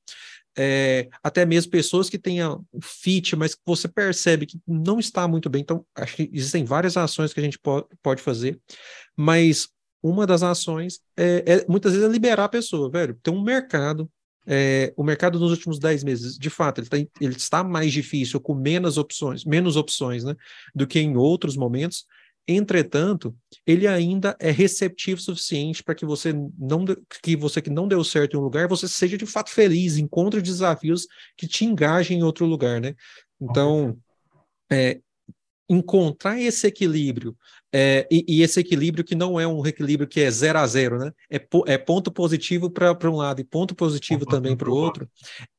[0.58, 5.48] É, até mesmo pessoas que tenham fit, mas que você percebe que não está muito
[5.48, 5.62] bem.
[5.62, 8.60] Então, acho que existem várias ações que a gente po pode fazer,
[9.16, 9.68] mas
[10.02, 13.18] uma das ações é, é, muitas vezes é liberar a pessoa, velho.
[13.22, 14.10] Tem um mercado
[14.46, 18.40] é, o mercado nos últimos 10 meses, de fato, ele, tá, ele, está mais difícil,
[18.40, 20.34] com menos opções, menos opções né,
[20.74, 22.06] do que em outros momentos.
[22.48, 23.36] Entretanto,
[23.66, 26.84] ele ainda é receptivo o suficiente para que você não
[27.22, 30.42] que você que não deu certo em um lugar, você seja de fato feliz, encontre
[30.42, 32.94] desafios que te engajem em outro lugar, né?
[33.40, 33.96] Então,
[34.72, 35.00] é,
[35.70, 37.36] encontrar esse equilíbrio
[37.72, 40.98] é, e, e, esse equilíbrio que não é um equilíbrio que é zero a zero,
[40.98, 41.12] né?
[41.30, 45.08] É, po, é ponto positivo para um lado e ponto positivo também para o outro.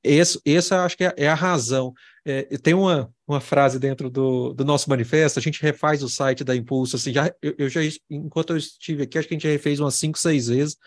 [0.04, 1.94] Esse, essa acho que é, é a razão.
[2.26, 6.44] É, tem uma, uma frase dentro do, do nosso manifesto, a gente refaz o site
[6.44, 9.48] da Impulso, assim, já, eu, eu já, enquanto eu estive aqui, acho que a gente
[9.48, 10.78] já refez umas cinco, seis vezes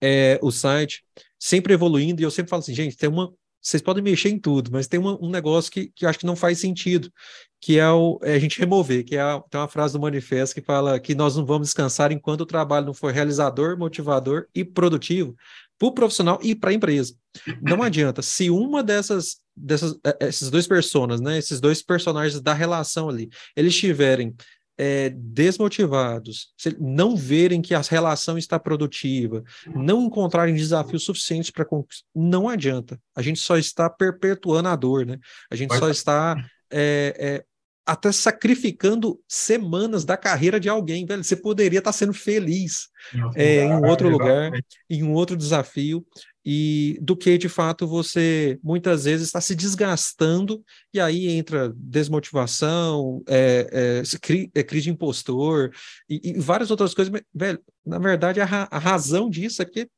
[0.00, 1.04] é, o site,
[1.38, 4.70] sempre evoluindo, e eu sempre falo assim, gente, tem uma, vocês podem mexer em tudo,
[4.72, 7.12] mas tem uma, um negócio que, que eu acho que não faz sentido,
[7.60, 10.54] que é, o, é a gente remover, que é a, tem uma frase do manifesto
[10.54, 14.64] que fala que nós não vamos descansar enquanto o trabalho não for realizador, motivador e
[14.64, 15.36] produtivo
[15.78, 17.14] para o profissional e para a empresa.
[17.60, 22.54] Não adianta, se uma dessas, dessas é, esses dois personas, né, esses dois personagens da
[22.54, 24.34] relação ali, eles estiverem
[24.82, 31.66] é, desmotivados, não verem que a relação está produtiva, não encontrarem desafios suficientes para
[32.14, 32.98] não adianta.
[33.14, 35.18] A gente só está perpetuando a dor, né?
[35.50, 36.34] A gente só está
[36.72, 37.44] é, é,
[37.84, 41.22] até sacrificando semanas da carreira de alguém, velho.
[41.22, 42.88] Você poderia estar sendo feliz
[43.34, 44.50] é, em outro lugar,
[44.88, 46.06] em um outro desafio,
[46.44, 53.22] e do que de fato você muitas vezes está se desgastando e aí entra desmotivação,
[53.28, 55.70] é, é, é crise de impostor
[56.08, 57.12] e, e, várias outras coisas.
[57.12, 59.88] Mas, velho, na verdade a, ra a, razão disso é que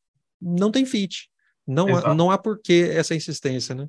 [0.41, 1.31] não tem fit,
[1.67, 3.87] não há, não há porquê essa insistência, né?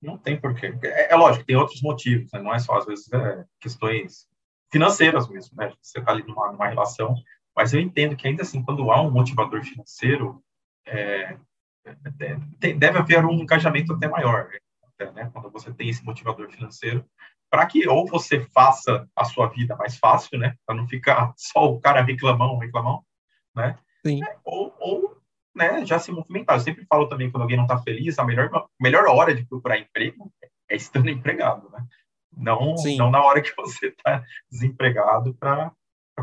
[0.00, 0.72] Não tem porquê.
[0.84, 2.40] É, é lógico, tem outros motivos, né?
[2.40, 4.28] não é só às vezes é, questões
[4.70, 5.72] financeiras mesmo, né?
[5.82, 7.14] Você está ali numa, numa relação,
[7.56, 10.40] mas eu entendo que ainda assim, quando há um motivador financeiro,
[10.86, 11.36] é,
[12.58, 14.48] deve haver um engajamento até maior,
[14.82, 15.30] até, né?
[15.32, 17.04] quando você tem esse motivador financeiro,
[17.50, 20.56] para que ou você faça a sua vida mais fácil, né?
[20.66, 23.04] Para não ficar só o cara reclamão, reclamão,
[23.54, 23.78] né?
[24.04, 24.22] Sim.
[24.24, 25.16] É, ou, ou
[25.54, 26.56] né, já se movimentar.
[26.56, 29.78] Eu sempre falo também, quando alguém não está feliz, a melhor, melhor hora de procurar
[29.78, 30.30] emprego
[30.68, 31.86] é estando empregado, né?
[32.36, 35.72] Não, não na hora que você está desempregado para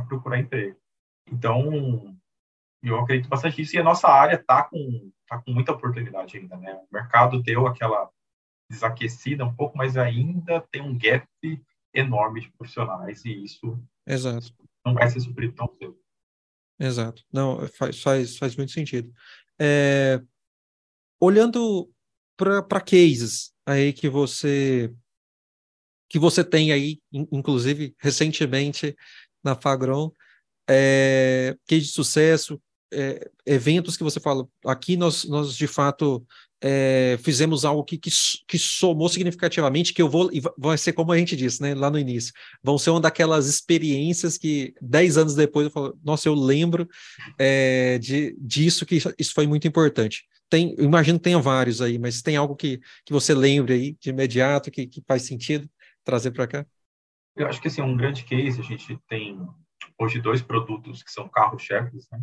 [0.08, 0.78] procurar emprego.
[1.32, 2.16] Então,
[2.90, 6.58] eu acredito bastante nisso, e a nossa área está com, tá com muita oportunidade ainda,
[6.58, 6.74] né?
[6.74, 8.10] O mercado deu aquela
[8.70, 11.28] desaquecida um pouco, mas ainda tem um gap
[11.94, 14.54] enorme de profissionais, e isso Exato.
[14.86, 15.98] não vai ser suprido tão cedo.
[16.80, 17.24] Exato.
[17.32, 19.14] Não, faz, faz, faz muito sentido.
[19.60, 20.22] É,
[21.22, 21.90] olhando
[22.36, 24.94] para cases aí que você
[26.10, 28.96] que você tem aí, inclusive recentemente
[29.44, 30.12] na Fagron,
[30.70, 32.62] é, case de sucesso,
[32.94, 36.26] é, eventos que você fala, aqui nós, nós de fato
[36.62, 38.10] é, fizemos algo que, que,
[38.48, 41.90] que, somou significativamente, que eu vou, e vai ser como a gente disse, né, lá
[41.90, 42.32] no início,
[42.64, 46.88] vão ser uma daquelas experiências que dez anos depois eu falo, nossa, eu lembro
[47.38, 50.24] é, de, disso, que isso foi muito importante.
[50.50, 54.12] Tem, imagino que tenha vários aí, mas tem algo que, que você lembre aí de
[54.12, 55.70] imediato, que, que faz sentido
[56.04, 56.66] trazer para cá?
[57.36, 59.38] Eu acho que assim, um grande case, a gente tem
[60.00, 62.22] hoje dois produtos que são carros-chefes, né?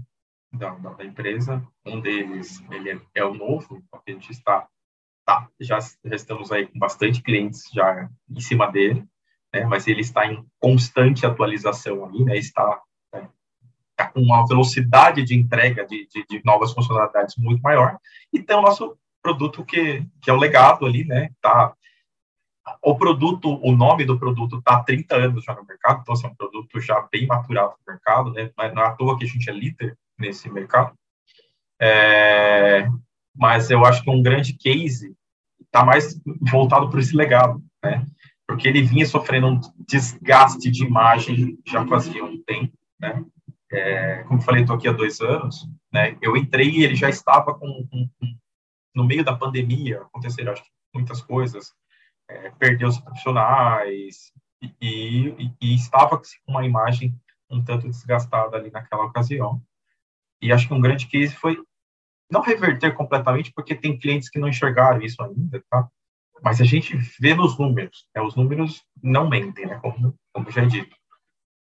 [0.52, 1.66] Da, da, empresa.
[1.84, 4.66] Um deles ele é, é o novo, que a gente está,
[5.24, 9.04] tá, já, estamos aí com bastante clientes já em cima dele,
[9.52, 12.80] né, mas ele está em constante atualização ali, né, está,
[13.12, 13.28] né,
[13.90, 17.98] está com uma velocidade de entrega de, de, de, novas funcionalidades muito maior.
[18.32, 21.74] E tem o nosso produto que, que é o legado ali, né, tá,
[22.82, 26.26] o produto, o nome do produto está há 30 anos já no mercado, então assim,
[26.26, 28.50] é um produto já bem maturado no mercado, né?
[28.56, 30.92] Não é à toa que a gente é líder nesse mercado.
[31.80, 32.86] É,
[33.34, 35.16] mas eu acho que um grande case
[35.64, 38.04] está mais voltado para esse legado, né?
[38.46, 43.24] Porque ele vinha sofrendo um desgaste de imagem já fazia um tempo, né?
[43.72, 46.18] É, como falei, estou aqui há dois anos, né?
[46.20, 48.08] Eu entrei e ele já estava com, com,
[48.94, 51.72] no meio da pandemia, aconteceram acho muitas coisas,
[52.28, 57.14] é, perdeu os profissionais e, e, e estava com uma imagem
[57.50, 59.60] um tanto desgastada ali naquela ocasião.
[60.42, 61.58] E acho que um grande case foi
[62.30, 65.88] não reverter completamente, porque tem clientes que não enxergaram isso ainda, tá?
[66.42, 68.22] Mas a gente vê nos números, né?
[68.22, 69.78] os números não mentem, né?
[69.80, 70.96] Como, como já é dito.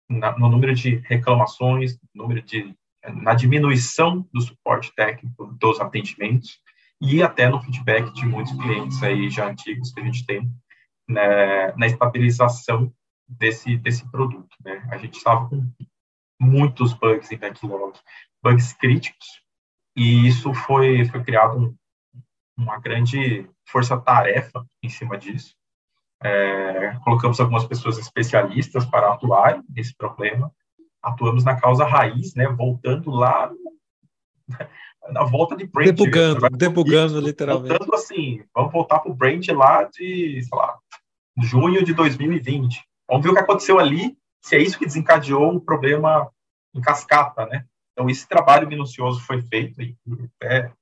[0.09, 2.75] Na, no número de reclamações, número de
[3.23, 6.61] na diminuição do suporte técnico dos atendimentos
[7.01, 10.51] e até no feedback de muitos clientes aí já antigos que a gente tem
[11.09, 12.93] né, na estabilização
[13.29, 14.87] desse desse produto, né?
[14.91, 15.69] A gente estava com
[16.41, 17.99] muitos bugs em backlog,
[18.43, 19.43] bugs críticos,
[19.97, 21.75] e isso foi, foi criado um,
[22.57, 25.55] uma grande força-tarefa em cima disso.
[26.23, 30.53] É, colocamos algumas pessoas especialistas para atuar nesse problema,
[31.03, 33.51] atuamos na causa raiz, né, voltando lá
[35.11, 35.97] na volta de Brent.
[35.97, 37.69] Debugando, debugando literalmente.
[37.69, 40.79] Voltando assim, vamos voltar para o Brent lá de, sei lá,
[41.39, 42.83] junho de 2020.
[43.09, 46.31] Vamos ver o que aconteceu ali, se é isso que desencadeou um problema
[46.73, 47.67] em cascata, né?
[47.93, 49.97] Então, esse trabalho minucioso foi feito e
[50.41, 50.73] até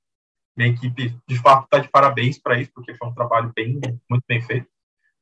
[0.55, 4.23] minha equipe, de fato, está de parabéns para isso, porque foi um trabalho bem, muito
[4.27, 4.67] bem feito.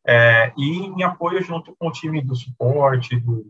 [0.05, 3.49] É, e em apoio junto com o time do suporte, do,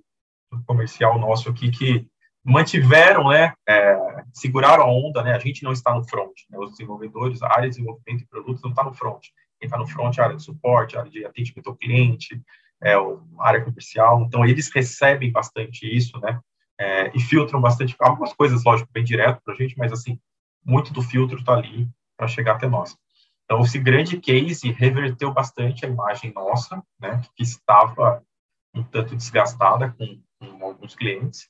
[0.51, 2.07] do comercial nosso aqui, que
[2.45, 3.97] mantiveram, né, é,
[4.31, 7.63] seguraram a onda, né, a gente não está no front, né, os desenvolvedores, a área
[7.63, 9.23] de desenvolvimento de produtos não está no front,
[9.59, 12.39] quem está no front é a área de suporte, a área de atendimento ao cliente,
[12.83, 12.93] é,
[13.39, 16.39] área comercial, então eles recebem bastante isso, né,
[16.79, 20.19] é, e filtram bastante, algumas coisas, lógico, bem direto para a gente, mas assim,
[20.65, 22.97] muito do filtro está ali para chegar até nós.
[23.45, 28.23] Então, esse grande case reverteu bastante a imagem nossa, né, que estava
[28.73, 31.49] um tanto desgastada com, com alguns clientes,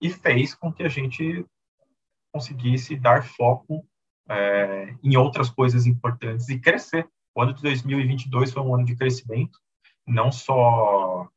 [0.00, 1.46] e fez com que a gente
[2.32, 3.86] conseguisse dar foco
[4.28, 7.08] é, em outras coisas importantes e crescer.
[7.34, 9.58] O ano de 2022 foi um ano de crescimento,
[10.06, 11.28] não só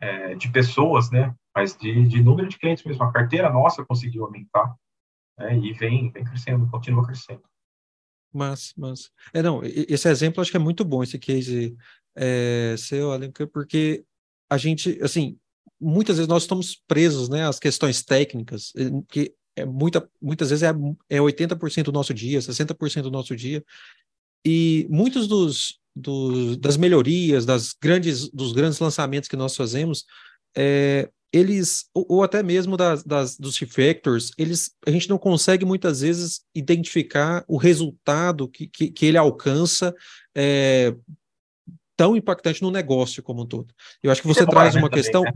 [0.00, 3.02] é, de pessoas, né, mas de, de número de clientes mesmo.
[3.04, 4.74] A carteira nossa conseguiu aumentar
[5.38, 7.42] né, e vem, vem crescendo, continua crescendo.
[8.32, 11.76] Mas, mas, é não, esse exemplo acho que é muito bom, esse case
[12.14, 14.04] é, seu, Alencar, porque
[14.48, 15.36] a gente, assim,
[15.80, 18.72] muitas vezes nós estamos presos, né, às questões técnicas,
[19.08, 20.70] que é muita, muitas vezes é,
[21.08, 23.64] é 80% do nosso dia, 60% do nosso dia,
[24.44, 30.04] e muitos dos, dos, das melhorias, das grandes, dos grandes lançamentos que nós fazemos,
[30.56, 35.64] é, eles, ou, ou, até mesmo das, das, dos refactors, eles, a gente não consegue
[35.64, 39.94] muitas vezes identificar o resultado que, que, que ele alcança
[40.34, 40.94] é,
[41.96, 43.72] tão impactante no negócio como um todo.
[44.02, 45.22] Eu acho que você traz uma também, questão.
[45.22, 45.32] Né?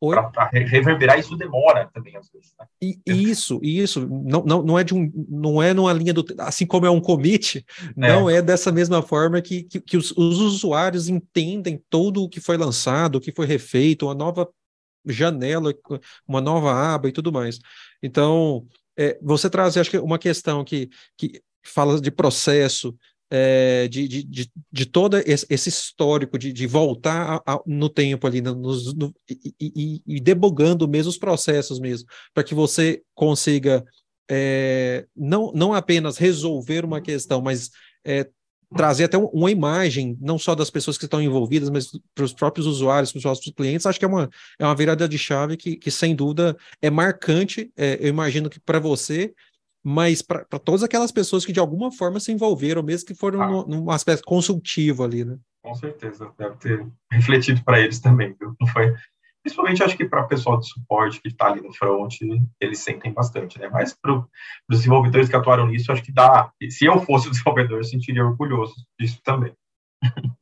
[0.00, 2.52] Para reverberar isso demora também às vezes.
[2.58, 2.66] Né?
[2.82, 6.66] E, isso, isso não, não, não é de um, não é numa linha do, assim
[6.66, 7.92] como é um commit, é.
[7.96, 12.40] não é dessa mesma forma que, que, que os, os, usuários entendem todo o que
[12.40, 14.48] foi lançado, o que foi refeito, uma nova
[15.06, 15.74] janela,
[16.28, 17.58] uma nova aba e tudo mais.
[18.02, 18.66] Então,
[18.98, 22.94] é, você traz, acho que uma questão que, que fala de processo,
[23.30, 28.26] é, de, de, de, de, todo esse histórico de, de voltar a, a, no tempo
[28.26, 28.72] ali no,
[29.28, 33.84] e, e, e, debugando mesmo os processos mesmo, para que você consiga
[34.30, 37.70] é, não, não apenas resolver uma questão, mas
[38.04, 38.28] é,
[38.74, 42.66] trazer até uma imagem, não só das pessoas que estão envolvidas, mas para os próprios
[42.66, 45.76] usuários, para os próprios clientes, acho que é uma, é uma virada de chave que,
[45.76, 49.32] que sem dúvida é marcante, é, eu imagino que para você,
[49.88, 53.46] mas para todas aquelas pessoas que de alguma forma se envolveram, mesmo que foram ah.
[53.46, 55.38] no, num aspecto consultivo ali, né?
[55.62, 58.52] Com certeza, deve ter refletido para eles também, viu?
[58.60, 58.92] Não foi
[59.44, 62.12] Principalmente acho que para o pessoal de suporte que está ali no front,
[62.60, 63.68] eles sentem bastante, né?
[63.68, 64.26] Mas para os
[64.68, 66.50] desenvolvedores que atuaram nisso, acho que dá.
[66.68, 69.54] Se eu fosse o desenvolvedor, eu sentiria orgulhoso disso também.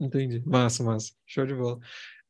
[0.00, 0.42] Entendi.
[0.46, 1.12] Massa, massa.
[1.26, 1.78] Show de bola.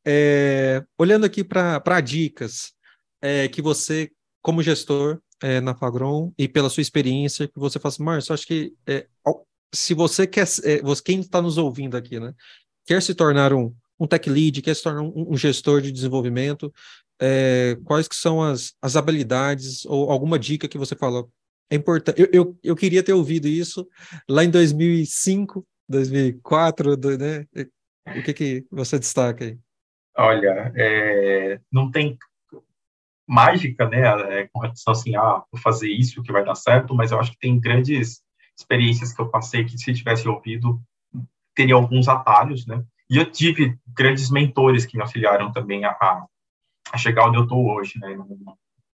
[0.05, 2.73] É, olhando aqui para dicas
[3.21, 7.97] é, que você, como gestor é, na Fagron, e pela sua experiência, que você faz,
[7.97, 9.07] Márcio, acho que é,
[9.73, 12.33] se você quer, é, quem está nos ouvindo aqui, né,
[12.85, 16.73] quer se tornar um, um tech lead, quer se tornar um, um gestor de desenvolvimento,
[17.19, 21.25] é, quais que são as, as habilidades ou alguma dica que você fala?
[21.69, 22.21] É importante.
[22.21, 23.87] Eu, eu, eu queria ter ouvido isso
[24.29, 27.45] lá em 2005, 2004, né?
[28.07, 29.57] O que, que você destaca aí?
[30.17, 32.17] Olha, é, não tem
[33.27, 34.01] mágica, né,
[34.39, 37.31] é, com relação assim, ah, vou fazer isso que vai dar certo, mas eu acho
[37.31, 38.21] que tem grandes
[38.57, 40.79] experiências que eu passei que se tivesse ouvido
[41.55, 42.83] teria alguns atalhos, né?
[43.09, 46.25] E eu tive grandes mentores que me auxiliaram também a,
[46.91, 48.15] a chegar onde eu estou hoje, né?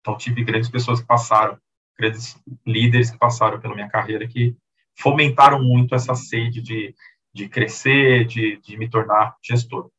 [0.01, 1.57] Então, tive grandes pessoas que passaram,
[1.97, 4.55] grandes líderes que passaram pela minha carreira que
[4.97, 6.93] fomentaram muito essa sede de,
[7.33, 9.89] de crescer, de, de me tornar gestor.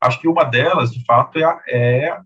[0.00, 2.20] Acho que uma delas, de fato, é é,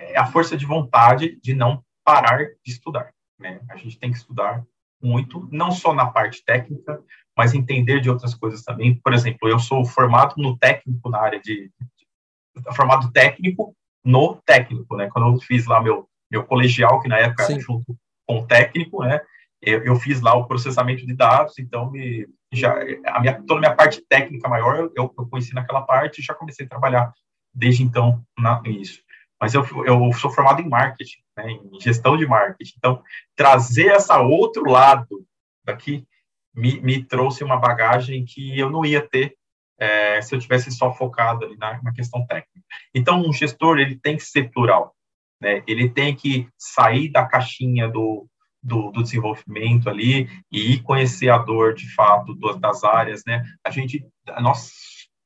[0.00, 3.12] é a força de vontade de não parar de estudar.
[3.38, 3.60] Né?
[3.70, 4.64] A gente tem que estudar
[5.02, 7.02] muito, não só na parte técnica,
[7.36, 8.94] mas entender de outras coisas também.
[8.94, 14.96] Por exemplo, eu sou formado no técnico na área de, de formado técnico no técnico,
[14.96, 15.08] né?
[15.10, 17.58] Quando eu fiz lá meu meu colegial, que na época Sim.
[17.58, 19.20] junto com o técnico, né?
[19.60, 22.74] Eu, eu, fiz lá o processamento de dados, então me já
[23.06, 26.34] a minha toda a minha parte técnica maior eu, eu conheci naquela parte e já
[26.34, 27.12] comecei a trabalhar
[27.54, 29.00] desde então na, nisso.
[29.40, 32.74] Mas eu, eu sou formado em marketing, né, em gestão de marketing.
[32.76, 33.02] Então,
[33.34, 35.24] trazer essa outro lado
[35.64, 36.06] daqui
[36.54, 39.34] me, me trouxe uma bagagem que eu não ia ter
[39.78, 42.60] é, se eu tivesse só focado ali na, na, questão técnica.
[42.94, 44.94] Então, um gestor ele tem que ser plural,
[45.40, 45.62] né?
[45.66, 48.28] Ele tem que sair da caixinha do,
[48.62, 53.42] do, do desenvolvimento ali e ir conhecer a dor de fato do, das áreas, né?
[53.64, 54.04] A gente,
[54.40, 54.70] nós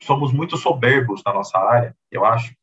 [0.00, 2.54] somos muito soberbos na nossa área, eu acho,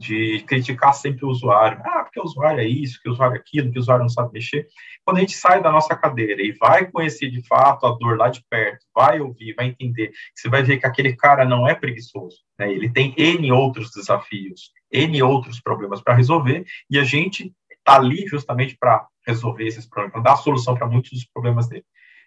[0.00, 1.78] de criticar sempre o usuário.
[1.84, 4.08] Ah, porque o usuário é isso, que o usuário é aquilo, que o usuário não
[4.08, 4.66] sabe mexer.
[5.04, 8.30] Quando a gente sai da nossa cadeira e vai conhecer de fato a dor lá
[8.30, 12.38] de perto, vai ouvir, vai entender, você vai ver que aquele cara não é preguiçoso,
[12.58, 12.72] né?
[12.72, 18.26] ele tem N outros desafios, N outros problemas para resolver, e a gente está ali
[18.26, 21.84] justamente para resolver esses problemas, para dar solução para muitos dos problemas dele.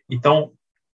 [0.08, 0.54] Então,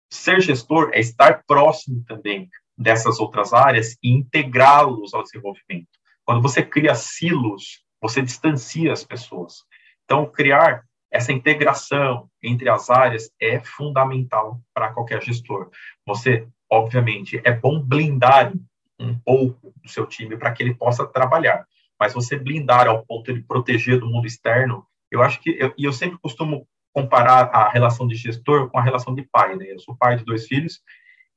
[0.10, 5.98] ser gestor é estar próximo também dessas outras áreas e integrá-los ao desenvolvimento.
[6.30, 9.63] Quando você cria silos, você distancia as pessoas.
[10.06, 15.72] Então, criar essa integração entre as áreas é fundamental para qualquer gestor.
[16.06, 18.54] Você, obviamente, é bom blindar
[19.00, 21.65] um pouco do seu time para que ele possa trabalhar,
[22.00, 25.74] mas você blindar ao ponto de proteger do mundo externo, eu acho que, e eu,
[25.80, 29.65] eu sempre costumo comparar a relação de gestor com a relação de pai, né?
[29.72, 30.80] Eu sou pai de dois filhos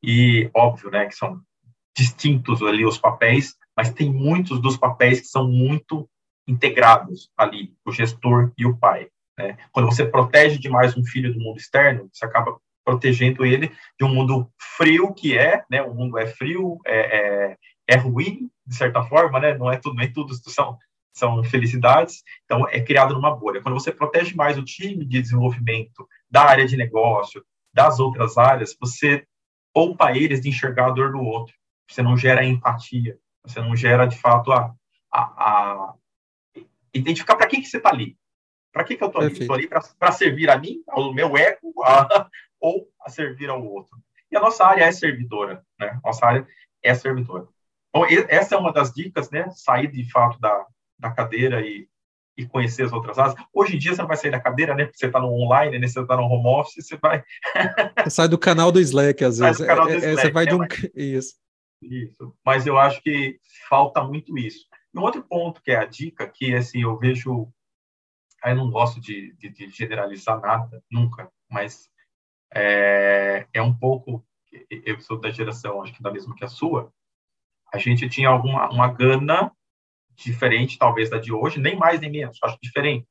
[0.03, 1.41] e, óbvio, né, que são
[1.97, 6.09] distintos ali os papéis, mas tem muitos dos papéis que são muito
[6.47, 9.09] integrados ali, o gestor e o pai.
[9.39, 9.57] Né?
[9.71, 14.13] Quando você protege demais um filho do mundo externo, você acaba protegendo ele de um
[14.13, 15.83] mundo frio que é, né?
[15.83, 17.57] O mundo é frio, é, é,
[17.89, 19.57] é ruim de certa forma, né?
[19.57, 20.77] Não é tudo, nem tudo são
[21.15, 22.23] são felicidades.
[22.45, 23.61] Então é criado numa bolha.
[23.61, 28.75] Quando você protege mais o time de desenvolvimento da área de negócio, das outras áreas,
[28.81, 29.27] você
[29.75, 31.55] poupa eles de enxergar a dor do outro.
[31.88, 34.75] Você não gera empatia, você não gera, de fato, a,
[35.11, 35.95] a, a
[36.95, 38.17] identificar para que, que você está ali.
[38.73, 39.33] Para que, que eu estou ali?
[39.33, 42.29] Estou ali para servir a mim, ao meu eco, a,
[42.61, 43.97] ou a servir ao outro.
[44.31, 46.01] E a nossa área é servidora, né?
[46.03, 46.47] Nossa área
[46.83, 47.47] é servidora.
[47.93, 49.51] Bom, essa é uma das dicas, né?
[49.51, 50.67] Sair, de fato, da,
[50.99, 51.87] da cadeira e,
[52.38, 53.35] e conhecer as outras áreas.
[53.53, 54.87] Hoje em dia, você não vai sair da cadeira, né?
[54.87, 55.87] Porque você está no online, né?
[55.87, 57.23] Você está no home office, você vai...
[58.05, 59.59] você sai do canal do Slack, às vezes.
[59.59, 60.59] Sai do canal do é, Slack, é, você vai de um...
[60.59, 60.90] Mas...
[60.95, 61.42] Isso.
[61.83, 62.35] Isso.
[62.45, 64.67] Mas eu acho que falta muito isso.
[64.95, 67.53] E um outro ponto que é a dica, que assim, eu vejo
[68.45, 71.89] eu não gosto de, de, de generalizar nada, nunca, mas
[72.53, 74.25] é, é um pouco,
[74.69, 76.93] eu sou da geração, acho que da mesma que a sua,
[77.73, 79.53] a gente tinha alguma uma gana
[80.15, 83.07] diferente, talvez, da de hoje, nem mais nem menos, acho diferente,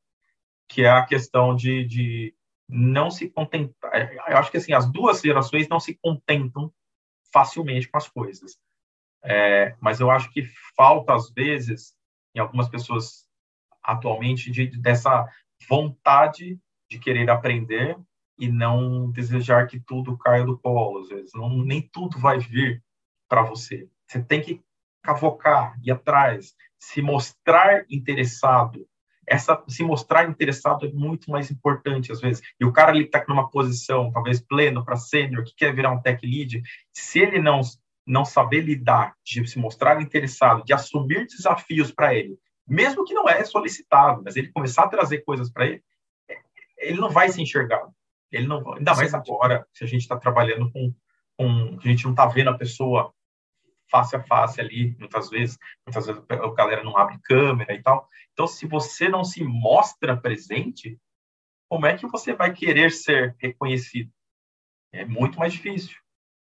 [0.67, 2.35] que é a questão de, de
[2.67, 3.93] não se contentar.
[3.93, 6.71] É, eu acho que assim as duas gerações não se contentam
[7.33, 8.59] facilmente com as coisas,
[9.23, 10.43] é, mas eu acho que
[10.75, 11.95] falta às vezes
[12.35, 13.27] em algumas pessoas
[13.83, 15.27] atualmente de, dessa
[15.69, 16.59] vontade
[16.89, 17.97] de querer aprender
[18.37, 22.83] e não desejar que tudo caia do colo às vezes não nem tudo vai vir
[23.29, 24.61] para você você tem que
[25.01, 28.87] cavocar, ir atrás, se mostrar interessado.
[29.27, 32.41] Essa, se mostrar interessado é muito mais importante às vezes.
[32.59, 36.01] E o cara ali está numa posição, talvez pleno para sênior, que quer virar um
[36.01, 36.61] tech lead,
[36.93, 37.61] se ele não
[38.05, 42.35] não saber lidar, de se mostrar interessado, de assumir desafios para ele,
[42.67, 45.83] mesmo que não é solicitado, mas ele começar a trazer coisas para ele,
[46.77, 47.87] ele não vai se enxergar.
[48.31, 50.93] Ele não, ainda mais agora, se a gente está trabalhando com,
[51.37, 53.13] com, a gente não está vendo a pessoa
[53.91, 58.07] face a face ali, muitas vezes, muitas vezes a galera não abre câmera e tal.
[58.31, 60.97] Então, se você não se mostra presente,
[61.69, 64.11] como é que você vai querer ser reconhecido?
[64.93, 65.95] É muito mais difícil.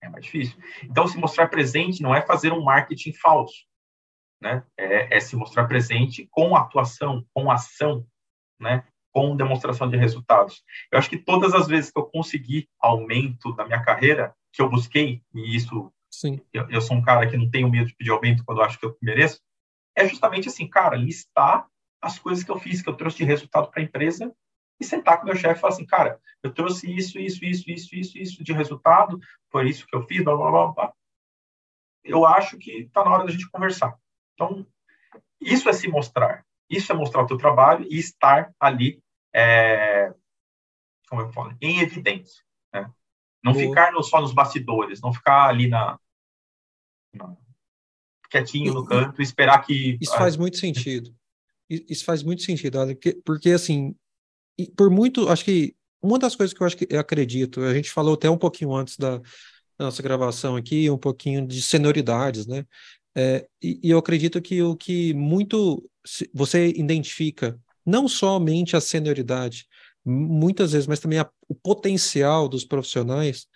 [0.02, 0.56] É mais difícil.
[0.84, 3.64] Então, se mostrar presente não é fazer um marketing falso,
[4.40, 4.64] né?
[4.76, 8.06] É, é se mostrar presente com atuação, com ação,
[8.60, 8.86] né?
[9.12, 10.62] Com demonstração de resultados.
[10.92, 14.68] Eu acho que todas as vezes que eu consegui aumento da minha carreira, que eu
[14.68, 16.40] busquei, e isso Sim.
[16.50, 18.86] Eu, eu, sou um cara que não tenho medo de pedir aumento quando acho que
[18.86, 19.38] eu mereço,
[19.94, 21.66] é justamente assim, cara, listar
[22.00, 24.34] as coisas que eu fiz, que eu trouxe de resultado para a empresa
[24.80, 27.70] e sentar com o meu chefe e falar assim, cara, eu trouxe isso, isso, isso,
[27.70, 30.92] isso, isso, isso de resultado, foi isso que eu fiz, blá, blá, blá, blá.
[32.02, 33.94] Eu acho que está na hora da gente conversar.
[34.32, 34.66] Então,
[35.38, 36.46] isso é se mostrar.
[36.70, 39.02] Isso é mostrar o teu trabalho e estar ali,
[39.34, 40.14] é,
[41.10, 42.42] como eu falo, em evidência.
[42.72, 42.90] Né?
[43.44, 43.66] Não Boa.
[43.66, 45.98] ficar no, só nos bastidores, não ficar ali na,
[48.30, 49.98] quietinho no canto e esperar que.
[50.00, 51.14] Isso faz muito sentido.
[51.68, 52.78] Isso faz muito sentido,
[53.24, 53.94] porque assim,
[54.76, 57.90] por muito, acho que uma das coisas que eu acho que eu acredito, a gente
[57.90, 59.20] falou até um pouquinho antes da,
[59.78, 62.64] nossa gravação aqui, um pouquinho de senioridades, né?
[63.14, 65.88] É, e, e, eu acredito que o que muito
[66.32, 69.66] você identifica, não somente a senioridade,
[70.04, 73.46] muitas vezes, mas também a, o potencial dos profissionais,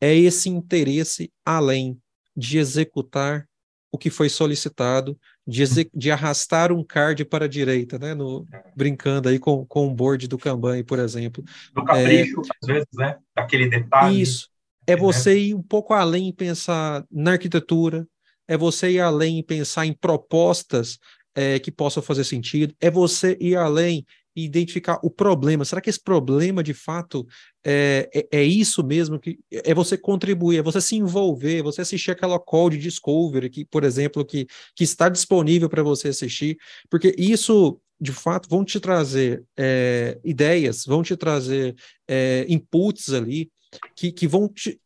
[0.00, 2.00] é esse interesse além
[2.38, 3.48] de executar
[3.90, 5.64] o que foi solicitado, de,
[5.94, 8.14] de arrastar um card para a direita, né?
[8.14, 11.42] No, brincando aí com, com o board do Kanban, por exemplo.
[11.74, 13.18] Do capricho, é, às vezes, né?
[13.34, 14.20] Aquele detalhe.
[14.20, 14.48] Isso.
[14.86, 15.00] É né?
[15.00, 18.06] você ir um pouco além e pensar na arquitetura,
[18.46, 20.98] é você ir além e pensar em propostas
[21.34, 24.04] é, que possam fazer sentido, é você ir além
[24.38, 25.64] e identificar o problema.
[25.64, 27.26] Será que esse problema, de fato,
[27.64, 29.18] é, é, é, isso mesmo?
[29.18, 33.64] que É você contribuir, é você se envolver, você assistir aquela call de Discovery, que,
[33.64, 36.56] por exemplo, que, que está disponível para você assistir,
[36.88, 41.74] porque isso, de fato, vão te trazer é, ideias, vão te trazer
[42.06, 43.50] é, inputs ali,
[43.96, 44.80] que, que vão te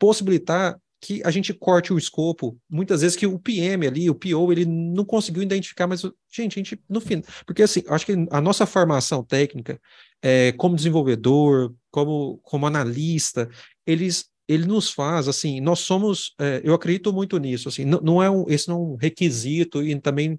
[0.00, 4.52] possibilitar que a gente corte o escopo, muitas vezes que o PM ali, o PO,
[4.52, 8.40] ele não conseguiu identificar, mas, gente, a gente, no fim, porque assim, acho que a
[8.40, 9.80] nossa formação técnica,
[10.22, 13.48] é, como desenvolvedor, como, como analista,
[13.86, 18.22] eles, ele nos faz, assim, nós somos, é, eu acredito muito nisso, assim, não, não
[18.22, 20.36] é um, esse não é um requisito, e também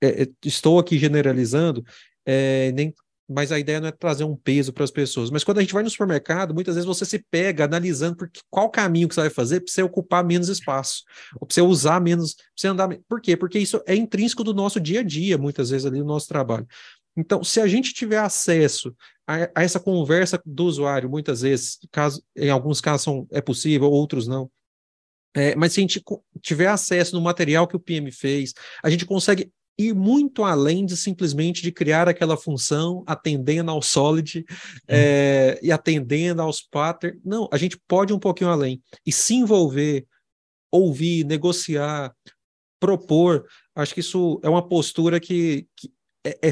[0.00, 1.84] é, é estou aqui generalizando,
[2.24, 2.94] é, nem
[3.28, 5.30] mas a ideia não é trazer um peso para as pessoas.
[5.30, 8.70] Mas quando a gente vai no supermercado, muitas vezes você se pega analisando porque, qual
[8.70, 11.04] caminho que você vai fazer para você ocupar menos espaço,
[11.38, 12.88] ou para você usar menos, para você andar.
[13.06, 13.36] Por quê?
[13.36, 16.66] Porque isso é intrínseco do nosso dia a dia, muitas vezes ali no nosso trabalho.
[17.16, 18.94] Então, se a gente tiver acesso
[19.26, 23.90] a, a essa conversa do usuário, muitas vezes, caso, em alguns casos são, é possível,
[23.90, 24.50] outros não.
[25.34, 26.02] É, mas se a gente
[26.40, 30.96] tiver acesso no material que o PM fez, a gente consegue ir muito além de
[30.96, 34.44] simplesmente de criar aquela função atendendo ao Solid uhum.
[34.88, 37.20] é, e atendendo aos patterns.
[37.24, 40.04] Não, a gente pode ir um pouquinho além e se envolver,
[40.70, 42.12] ouvir, negociar,
[42.80, 43.46] propor.
[43.74, 45.90] Acho que isso é uma postura que, que
[46.24, 46.50] é, é,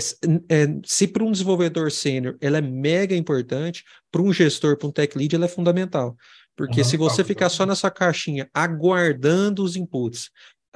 [0.48, 4.92] é, se para um desenvolvedor sênior ela é mega importante, para um gestor, para um
[4.92, 6.16] tech lead, ela é fundamental.
[6.56, 10.30] Porque uhum, se você ficar só nessa caixinha aguardando os inputs,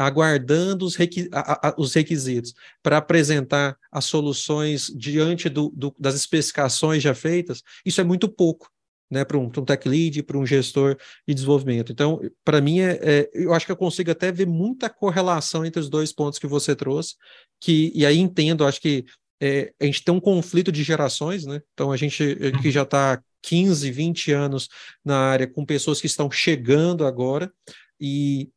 [0.06, 6.14] aguardando os, requi a, a, os requisitos para apresentar as soluções diante do, do, das
[6.14, 8.70] especificações já feitas, isso é muito pouco.
[9.12, 10.96] Né, para um, um tech lead, para um gestor
[11.26, 11.90] de desenvolvimento.
[11.90, 15.80] Então, para mim, é, é, eu acho que eu consigo até ver muita correlação entre
[15.80, 17.16] os dois pontos que você trouxe,
[17.60, 19.04] que, e aí entendo, acho que
[19.42, 21.60] é, a gente tem um conflito de gerações, né?
[21.74, 24.68] Então a gente é, que já está 15, 20 anos
[25.04, 27.52] na área com pessoas que estão chegando agora
[28.00, 28.48] e,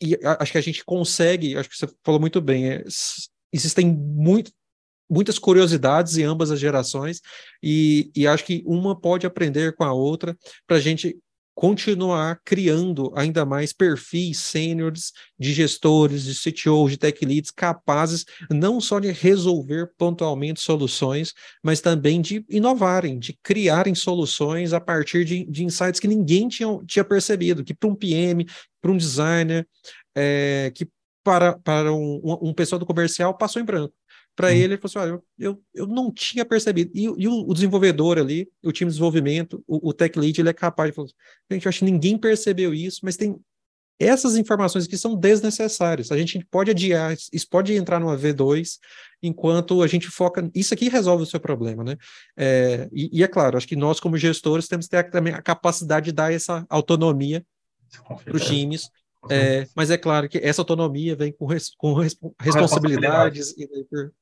[0.00, 2.84] e acho que a gente consegue, acho que você falou muito bem, é,
[3.52, 4.52] existem muito,
[5.08, 7.20] muitas curiosidades em ambas as gerações
[7.62, 10.36] e, e acho que uma pode aprender com a outra
[10.66, 11.16] para a gente
[11.56, 18.78] continuar criando ainda mais perfis sêniores de gestores, de CTOs, de tech leads capazes não
[18.78, 21.32] só de resolver pontualmente soluções,
[21.64, 26.68] mas também de inovarem, de criarem soluções a partir de, de insights que ninguém tinha,
[26.86, 28.46] tinha percebido, que para um PM,
[28.86, 29.66] para um designer,
[30.14, 30.88] é, que
[31.24, 33.92] para, para um, um, pessoal do comercial passou em branco
[34.36, 36.92] para ele, ele falou assim: olha, eu, eu, eu não tinha percebido.
[36.94, 40.50] E, e o, o, desenvolvedor ali, o time de desenvolvimento, o, o tech lead, ele
[40.50, 41.08] é capaz de falar:
[41.50, 43.34] gente, eu acho que ninguém percebeu isso, mas tem
[43.98, 46.12] essas informações que são desnecessárias.
[46.12, 48.78] A gente pode adiar, isso pode entrar numa V2,
[49.22, 50.48] enquanto a gente foca.
[50.54, 51.96] Isso aqui resolve o seu problema, né?
[52.36, 55.40] É, e, e, é claro, acho que nós, como gestores, temos que ter também a
[55.40, 57.42] capacidade de dar essa autonomia
[58.02, 58.90] para os times
[59.30, 63.54] é, mas é claro que essa autonomia vem com, res, com res, responsabilidades.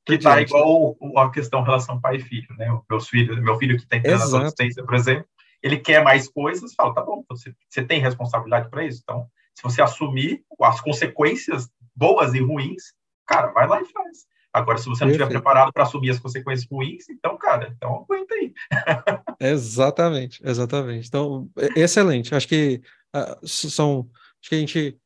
[0.05, 2.71] que está igual a questão relação pai e filho, né?
[2.71, 5.27] O meu filho, meu filho que tem adolescência, por exemplo,
[5.63, 9.01] ele quer mais coisas, fala, tá bom, você, você tem responsabilidade para isso.
[9.03, 12.93] Então, se você assumir as consequências boas e ruins,
[13.27, 14.27] cara, vai lá e faz.
[14.55, 18.35] Agora, se você não estiver preparado para assumir as consequências ruins, então, cara, então aguenta
[18.35, 18.55] aí.
[19.41, 21.09] exatamente, exatamente.
[21.09, 22.35] Então, excelente.
[22.35, 22.81] Acho que
[23.15, 24.09] uh, são
[24.45, 24.99] Acho que a gente,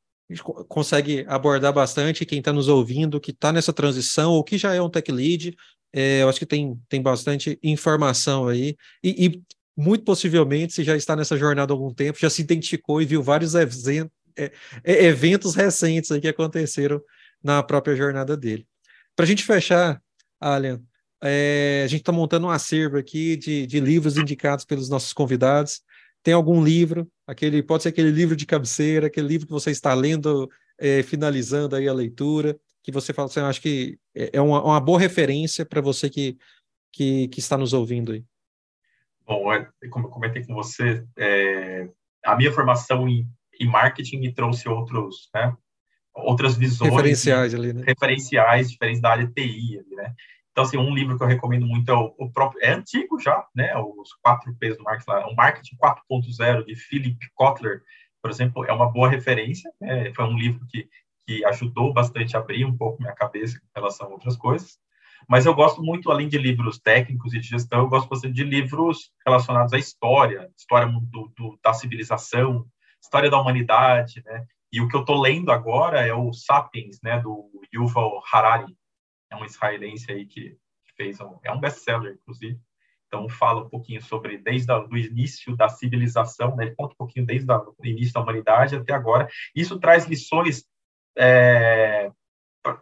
[0.69, 4.83] consegue abordar bastante quem está nos ouvindo, que está nessa transição, ou que já é
[4.83, 5.57] um tech lead.
[5.93, 8.77] É, eu acho que tem, tem bastante informação aí.
[9.03, 9.43] E, e,
[9.77, 13.23] muito possivelmente, se já está nessa jornada há algum tempo, já se identificou e viu
[13.23, 14.51] vários eventos, é,
[14.83, 17.01] é, eventos recentes que aconteceram
[17.41, 18.67] na própria jornada dele.
[19.19, 20.01] Para a gente fechar,
[20.41, 20.81] Alian,
[21.21, 25.83] é, a gente está montando um acervo aqui de, de livros indicados pelos nossos convidados
[26.23, 29.95] tem algum livro, aquele pode ser aquele livro de cabeceira, aquele livro que você está
[29.95, 30.49] lendo,
[30.79, 34.81] é, finalizando aí a leitura, que você fala assim, acho que é, é uma, uma
[34.81, 36.37] boa referência para você que,
[36.93, 38.25] que, que, está nos ouvindo aí.
[39.27, 41.89] Bom, é, como eu comentei com você, é,
[42.25, 43.29] a minha formação em,
[43.61, 45.57] em, marketing me trouxe outros, né,
[46.25, 46.91] outras visões.
[46.91, 47.83] Referenciais ali, né?
[47.87, 50.15] Referenciais, diferentes da área TI ali, né?
[50.51, 53.47] Então, assim, um livro que eu recomendo muito é o, o próprio, é antigo já,
[53.55, 53.77] né?
[53.77, 57.81] Os quatro P's do marketing, o Marketing 4.0 de Philip Kotler,
[58.21, 59.71] por exemplo, é uma boa referência.
[59.81, 60.13] Né?
[60.15, 60.89] Foi um livro que,
[61.27, 64.79] que ajudou bastante a abrir um pouco minha cabeça em relação a outras coisas.
[65.29, 68.45] Mas eu gosto muito, além de livros técnicos e de gestão, eu gosto bastante de
[68.45, 72.67] livros relacionados à história, história do, do, da civilização,
[73.01, 74.45] história da humanidade, né?
[74.73, 78.77] E o que eu estou lendo agora é o Sapiens, né, do Yuval Harari
[79.31, 80.57] é um israelense aí que,
[80.97, 82.59] fez um, é um best-seller, inclusive.
[83.07, 86.65] Então, fala um pouquinho sobre desde o início da civilização, né?
[86.65, 89.29] Ele conta um pouquinho desde o início da humanidade até agora.
[89.55, 90.67] Isso traz lições
[91.17, 92.11] é,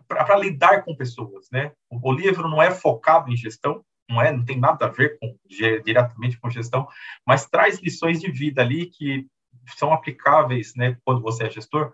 [0.08, 1.72] para lidar com pessoas, né?
[1.90, 5.18] O, o, livro não é focado em gestão, não é, não tem nada a ver
[5.18, 6.88] com diretamente com gestão,
[7.24, 9.26] mas traz lições de vida ali que
[9.74, 10.96] são aplicáveis, né?
[11.04, 11.92] Quando você é gestor,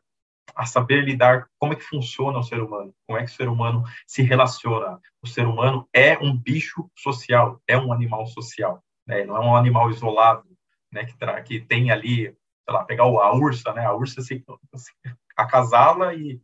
[0.54, 3.48] a saber lidar como é que funciona o ser humano, como é que o ser
[3.48, 5.00] humano se relaciona.
[5.22, 9.24] O ser humano é um bicho social, é um animal social, né?
[9.24, 10.44] não é um animal isolado,
[10.92, 11.04] né?
[11.04, 11.14] que,
[11.44, 13.84] que tem ali, sei lá, pegar a ursa, né?
[13.84, 14.44] a ursa se,
[14.76, 14.92] se
[15.36, 16.40] acasala e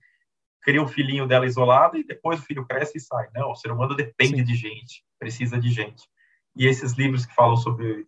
[0.63, 3.29] cria um filhinho dela isolado e depois o filho cresce e sai.
[3.35, 4.45] Não, o ser humano depende Sim.
[4.45, 6.09] de gente, precisa de gente.
[6.57, 8.07] E esses livros que falam sobre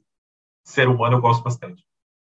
[0.64, 1.84] ser humano eu gosto bastante.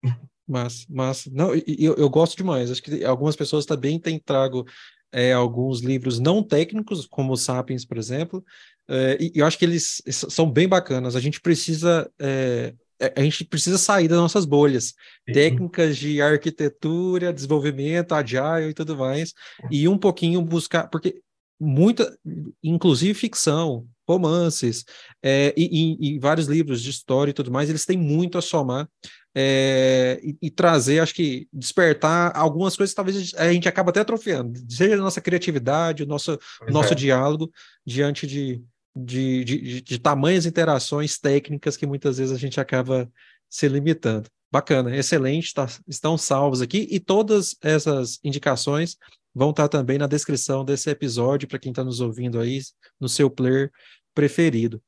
[0.49, 2.71] Mas, mas não, eu, eu gosto demais.
[2.71, 4.65] Acho que algumas pessoas também têm trago
[5.11, 8.43] é, alguns livros não técnicos, como o Sapiens, por exemplo,
[8.87, 11.15] é, e eu acho que eles são bem bacanas.
[11.15, 14.95] A gente precisa é, é a gente precisa sair das nossas bolhas,
[15.27, 15.33] Sim.
[15.33, 19.33] técnicas de arquitetura, desenvolvimento, agile e tudo mais,
[19.69, 21.21] e um pouquinho buscar, porque
[21.59, 22.17] muita,
[22.63, 24.85] inclusive ficção, romances
[25.21, 28.41] é, e, e, e, vários livros de história e tudo mais, eles têm muito a
[28.41, 28.89] somar
[29.35, 33.99] é, e, e, trazer, acho que despertar algumas coisas que talvez a gente acaba até
[33.99, 36.95] atrofiando, seja a nossa criatividade, o nosso, nosso é.
[36.95, 37.51] diálogo
[37.85, 38.61] diante de,
[38.95, 43.09] de, de, de, de tamanhas interações técnicas que muitas vezes a gente acaba
[43.49, 44.27] se limitando.
[44.51, 48.97] Bacana, excelente, tá, estão salvos aqui e todas essas indicações
[49.33, 52.59] vão estar também na descrição desse episódio para quem está nos ouvindo aí
[52.99, 53.71] no seu player
[54.13, 54.81] preferido.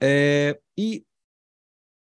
[0.00, 1.04] É, e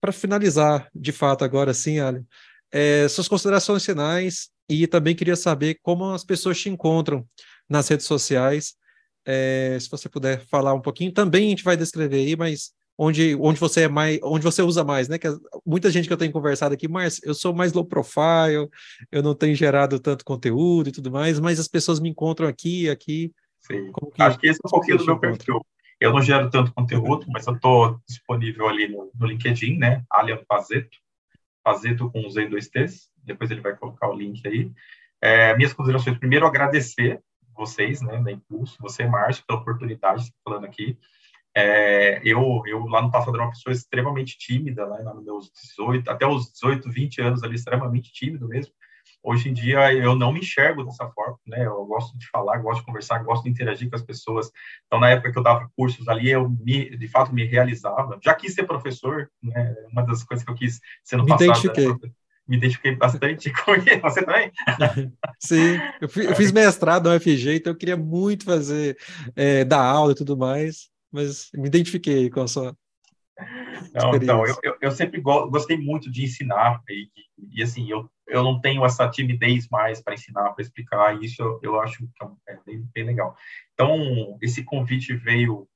[0.02, 2.26] para finalizar, de fato, agora sim, Ali,
[2.72, 7.24] é, suas considerações finais e também queria saber como as pessoas te encontram
[7.68, 8.74] nas redes sociais
[9.24, 13.36] é, se você puder falar um pouquinho, também a gente vai descrever aí, mas onde,
[13.36, 15.18] onde você é mais, onde você usa mais, né?
[15.18, 15.28] Que
[15.64, 18.68] muita gente que eu tenho conversado aqui, mas eu sou mais low profile,
[19.10, 22.90] eu não tenho gerado tanto conteúdo e tudo mais, mas as pessoas me encontram aqui,
[22.90, 23.32] aqui.
[23.60, 23.92] Sim.
[23.92, 25.64] Que, Acho que esse é um pouquinho do meu perfil.
[26.02, 30.04] Eu não gero tanto conteúdo, mas eu estou disponível ali no, no, LinkedIn, né?
[30.10, 30.98] Alian Pazeto,
[31.62, 33.08] Pazeto com os dois T's.
[33.22, 34.68] Depois ele vai colocar o link aí.
[35.20, 37.22] É, minhas considerações, primeiro agradecer
[37.54, 40.98] vocês, né, da Impulso, você, Márcio, pela oportunidade falando aqui.
[41.54, 46.10] É, eu, eu, lá no passado, era uma pessoa extremamente tímida, né, nos meus 18,
[46.10, 48.74] até os 18, 20 anos ali, extremamente tímido mesmo.
[49.22, 52.80] Hoje em dia, eu não me enxergo dessa forma, né, eu gosto de falar, gosto
[52.80, 54.50] de conversar, gosto de interagir com as pessoas.
[54.86, 58.18] Então, na época que eu dava cursos ali, eu, me, de fato, me realizava.
[58.22, 61.50] Já quis ser professor, né, uma das coisas que eu quis ser no me passado.
[61.50, 62.12] Identifiquei.
[62.48, 64.00] Me identifiquei bastante com ele.
[64.00, 64.50] Você também?
[65.38, 68.98] Sim, eu, fui, eu fiz mestrado no UFG, então eu queria muito fazer,
[69.36, 72.74] é, dar aula e tudo mais mas me identifiquei com a sua.
[73.94, 77.08] Não, então, eu, eu, eu sempre go gostei muito de ensinar, e,
[77.50, 81.42] e, assim, eu, eu não tenho essa timidez mais para ensinar, para explicar, e isso
[81.42, 83.36] eu, eu acho que é, é bem, bem legal.
[83.74, 85.66] Então, esse convite veio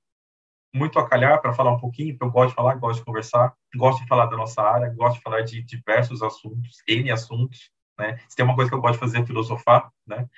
[0.75, 3.55] muito a calhar para falar um pouquinho, porque eu gosto de falar, gosto de conversar,
[3.75, 8.19] gosto de falar da nossa área, gosto de falar de diversos assuntos, N assuntos, né?
[8.29, 10.29] Se tem uma coisa que eu gosto de fazer é filosofar, né?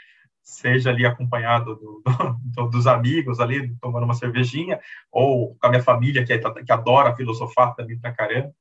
[0.49, 2.03] Seja ali acompanhado do,
[2.43, 4.81] do, dos amigos ali, tomando uma cervejinha,
[5.13, 8.53] ou com a minha família, que, é, que adora filosofar também pra caramba.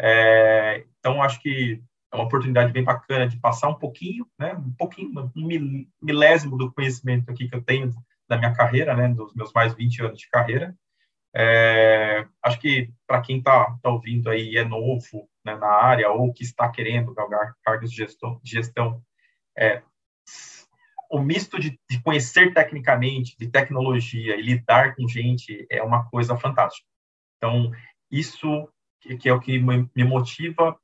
[0.00, 1.80] É, então, acho que
[2.12, 6.72] é uma oportunidade bem bacana de passar um pouquinho, né, um pouquinho, um milésimo do
[6.72, 7.90] conhecimento aqui que eu tenho
[8.28, 10.74] da minha carreira, né, dos meus mais 20 anos de carreira.
[11.34, 16.32] É, acho que para quem está tá ouvindo aí é novo né, na área ou
[16.32, 19.00] que está querendo galgar cargos de gestão, de gestão
[19.56, 19.82] é,
[21.12, 26.38] o misto de, de, conhecer tecnicamente, de tecnologia e lidar com gente é uma coisa
[26.38, 26.88] fantástica.
[27.36, 27.70] Então,
[28.10, 28.66] isso
[28.98, 30.74] que, é o que me, me motiva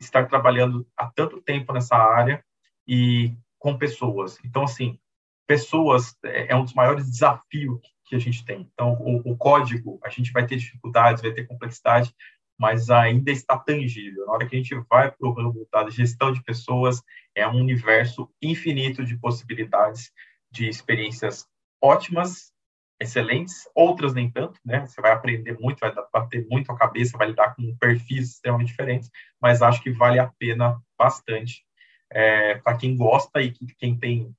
[0.00, 2.44] estar trabalhando há tanto tempo nessa área
[2.86, 4.38] e com pessoas.
[4.44, 4.96] Então, assim,
[5.44, 8.70] pessoas é, é um dos maiores desafios que a gente tem.
[8.72, 12.14] Então, o, o, código, a gente vai ter dificuldades, vai ter complexidade,
[12.58, 14.26] mas ainda está tangível.
[14.26, 17.02] Na hora que a gente vai para o ramo da gestão de pessoas,
[17.34, 20.12] é um universo infinito de possibilidades,
[20.50, 21.46] de experiências
[21.82, 22.52] ótimas,
[23.00, 24.86] excelentes, outras nem tanto, né?
[24.86, 29.10] Você vai aprender muito, vai bater muito a cabeça, vai lidar com perfis extremamente diferentes,
[29.40, 31.64] mas acho que vale a pena bastante
[32.10, 34.34] é, para quem gosta e quem tem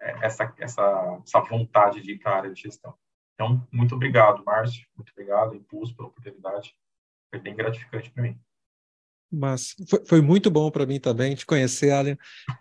[0.00, 2.94] é, essa, essa, essa vontade de ir para a área de gestão.
[3.34, 6.74] Então, muito obrigado, Márcio, muito obrigado, Impulso, pela oportunidade
[7.30, 8.38] foi bem gratificante para mim.
[9.30, 12.16] Mas foi, foi muito bom para mim também te conhecer, Alan,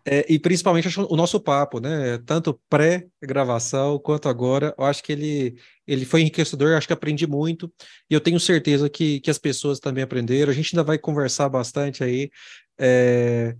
[0.06, 2.18] é, e principalmente o nosso papo, né?
[2.26, 5.56] Tanto pré-gravação quanto agora, eu acho que ele,
[5.88, 7.72] ele foi enriquecedor, acho que aprendi muito,
[8.10, 10.52] e eu tenho certeza que, que as pessoas também aprenderam.
[10.52, 12.30] A gente ainda vai conversar bastante aí
[12.78, 13.56] é,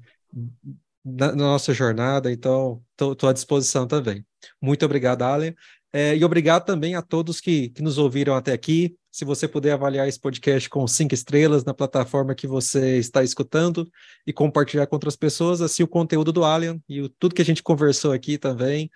[1.04, 4.26] na, na, nossa jornada, então estou à disposição também.
[4.62, 5.54] Muito obrigado, Alan.
[5.94, 8.96] É, e obrigado também a todos que, que nos ouviram até aqui.
[9.18, 13.92] Se você puder avaliar esse podcast com cinco estrelas na plataforma que você está escutando
[14.28, 17.46] e compartilhar com outras pessoas, assim o conteúdo do Alien e o, tudo que a
[17.46, 18.92] gente conversou aqui também,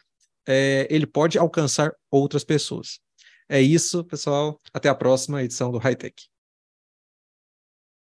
[0.47, 2.99] é, ele pode alcançar outras pessoas.
[3.49, 4.61] É isso, pessoal.
[4.71, 6.29] Até a próxima edição do High Tech.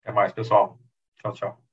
[0.03, 0.81] Até mais, pessoal.
[1.21, 1.66] Tchau, tchau.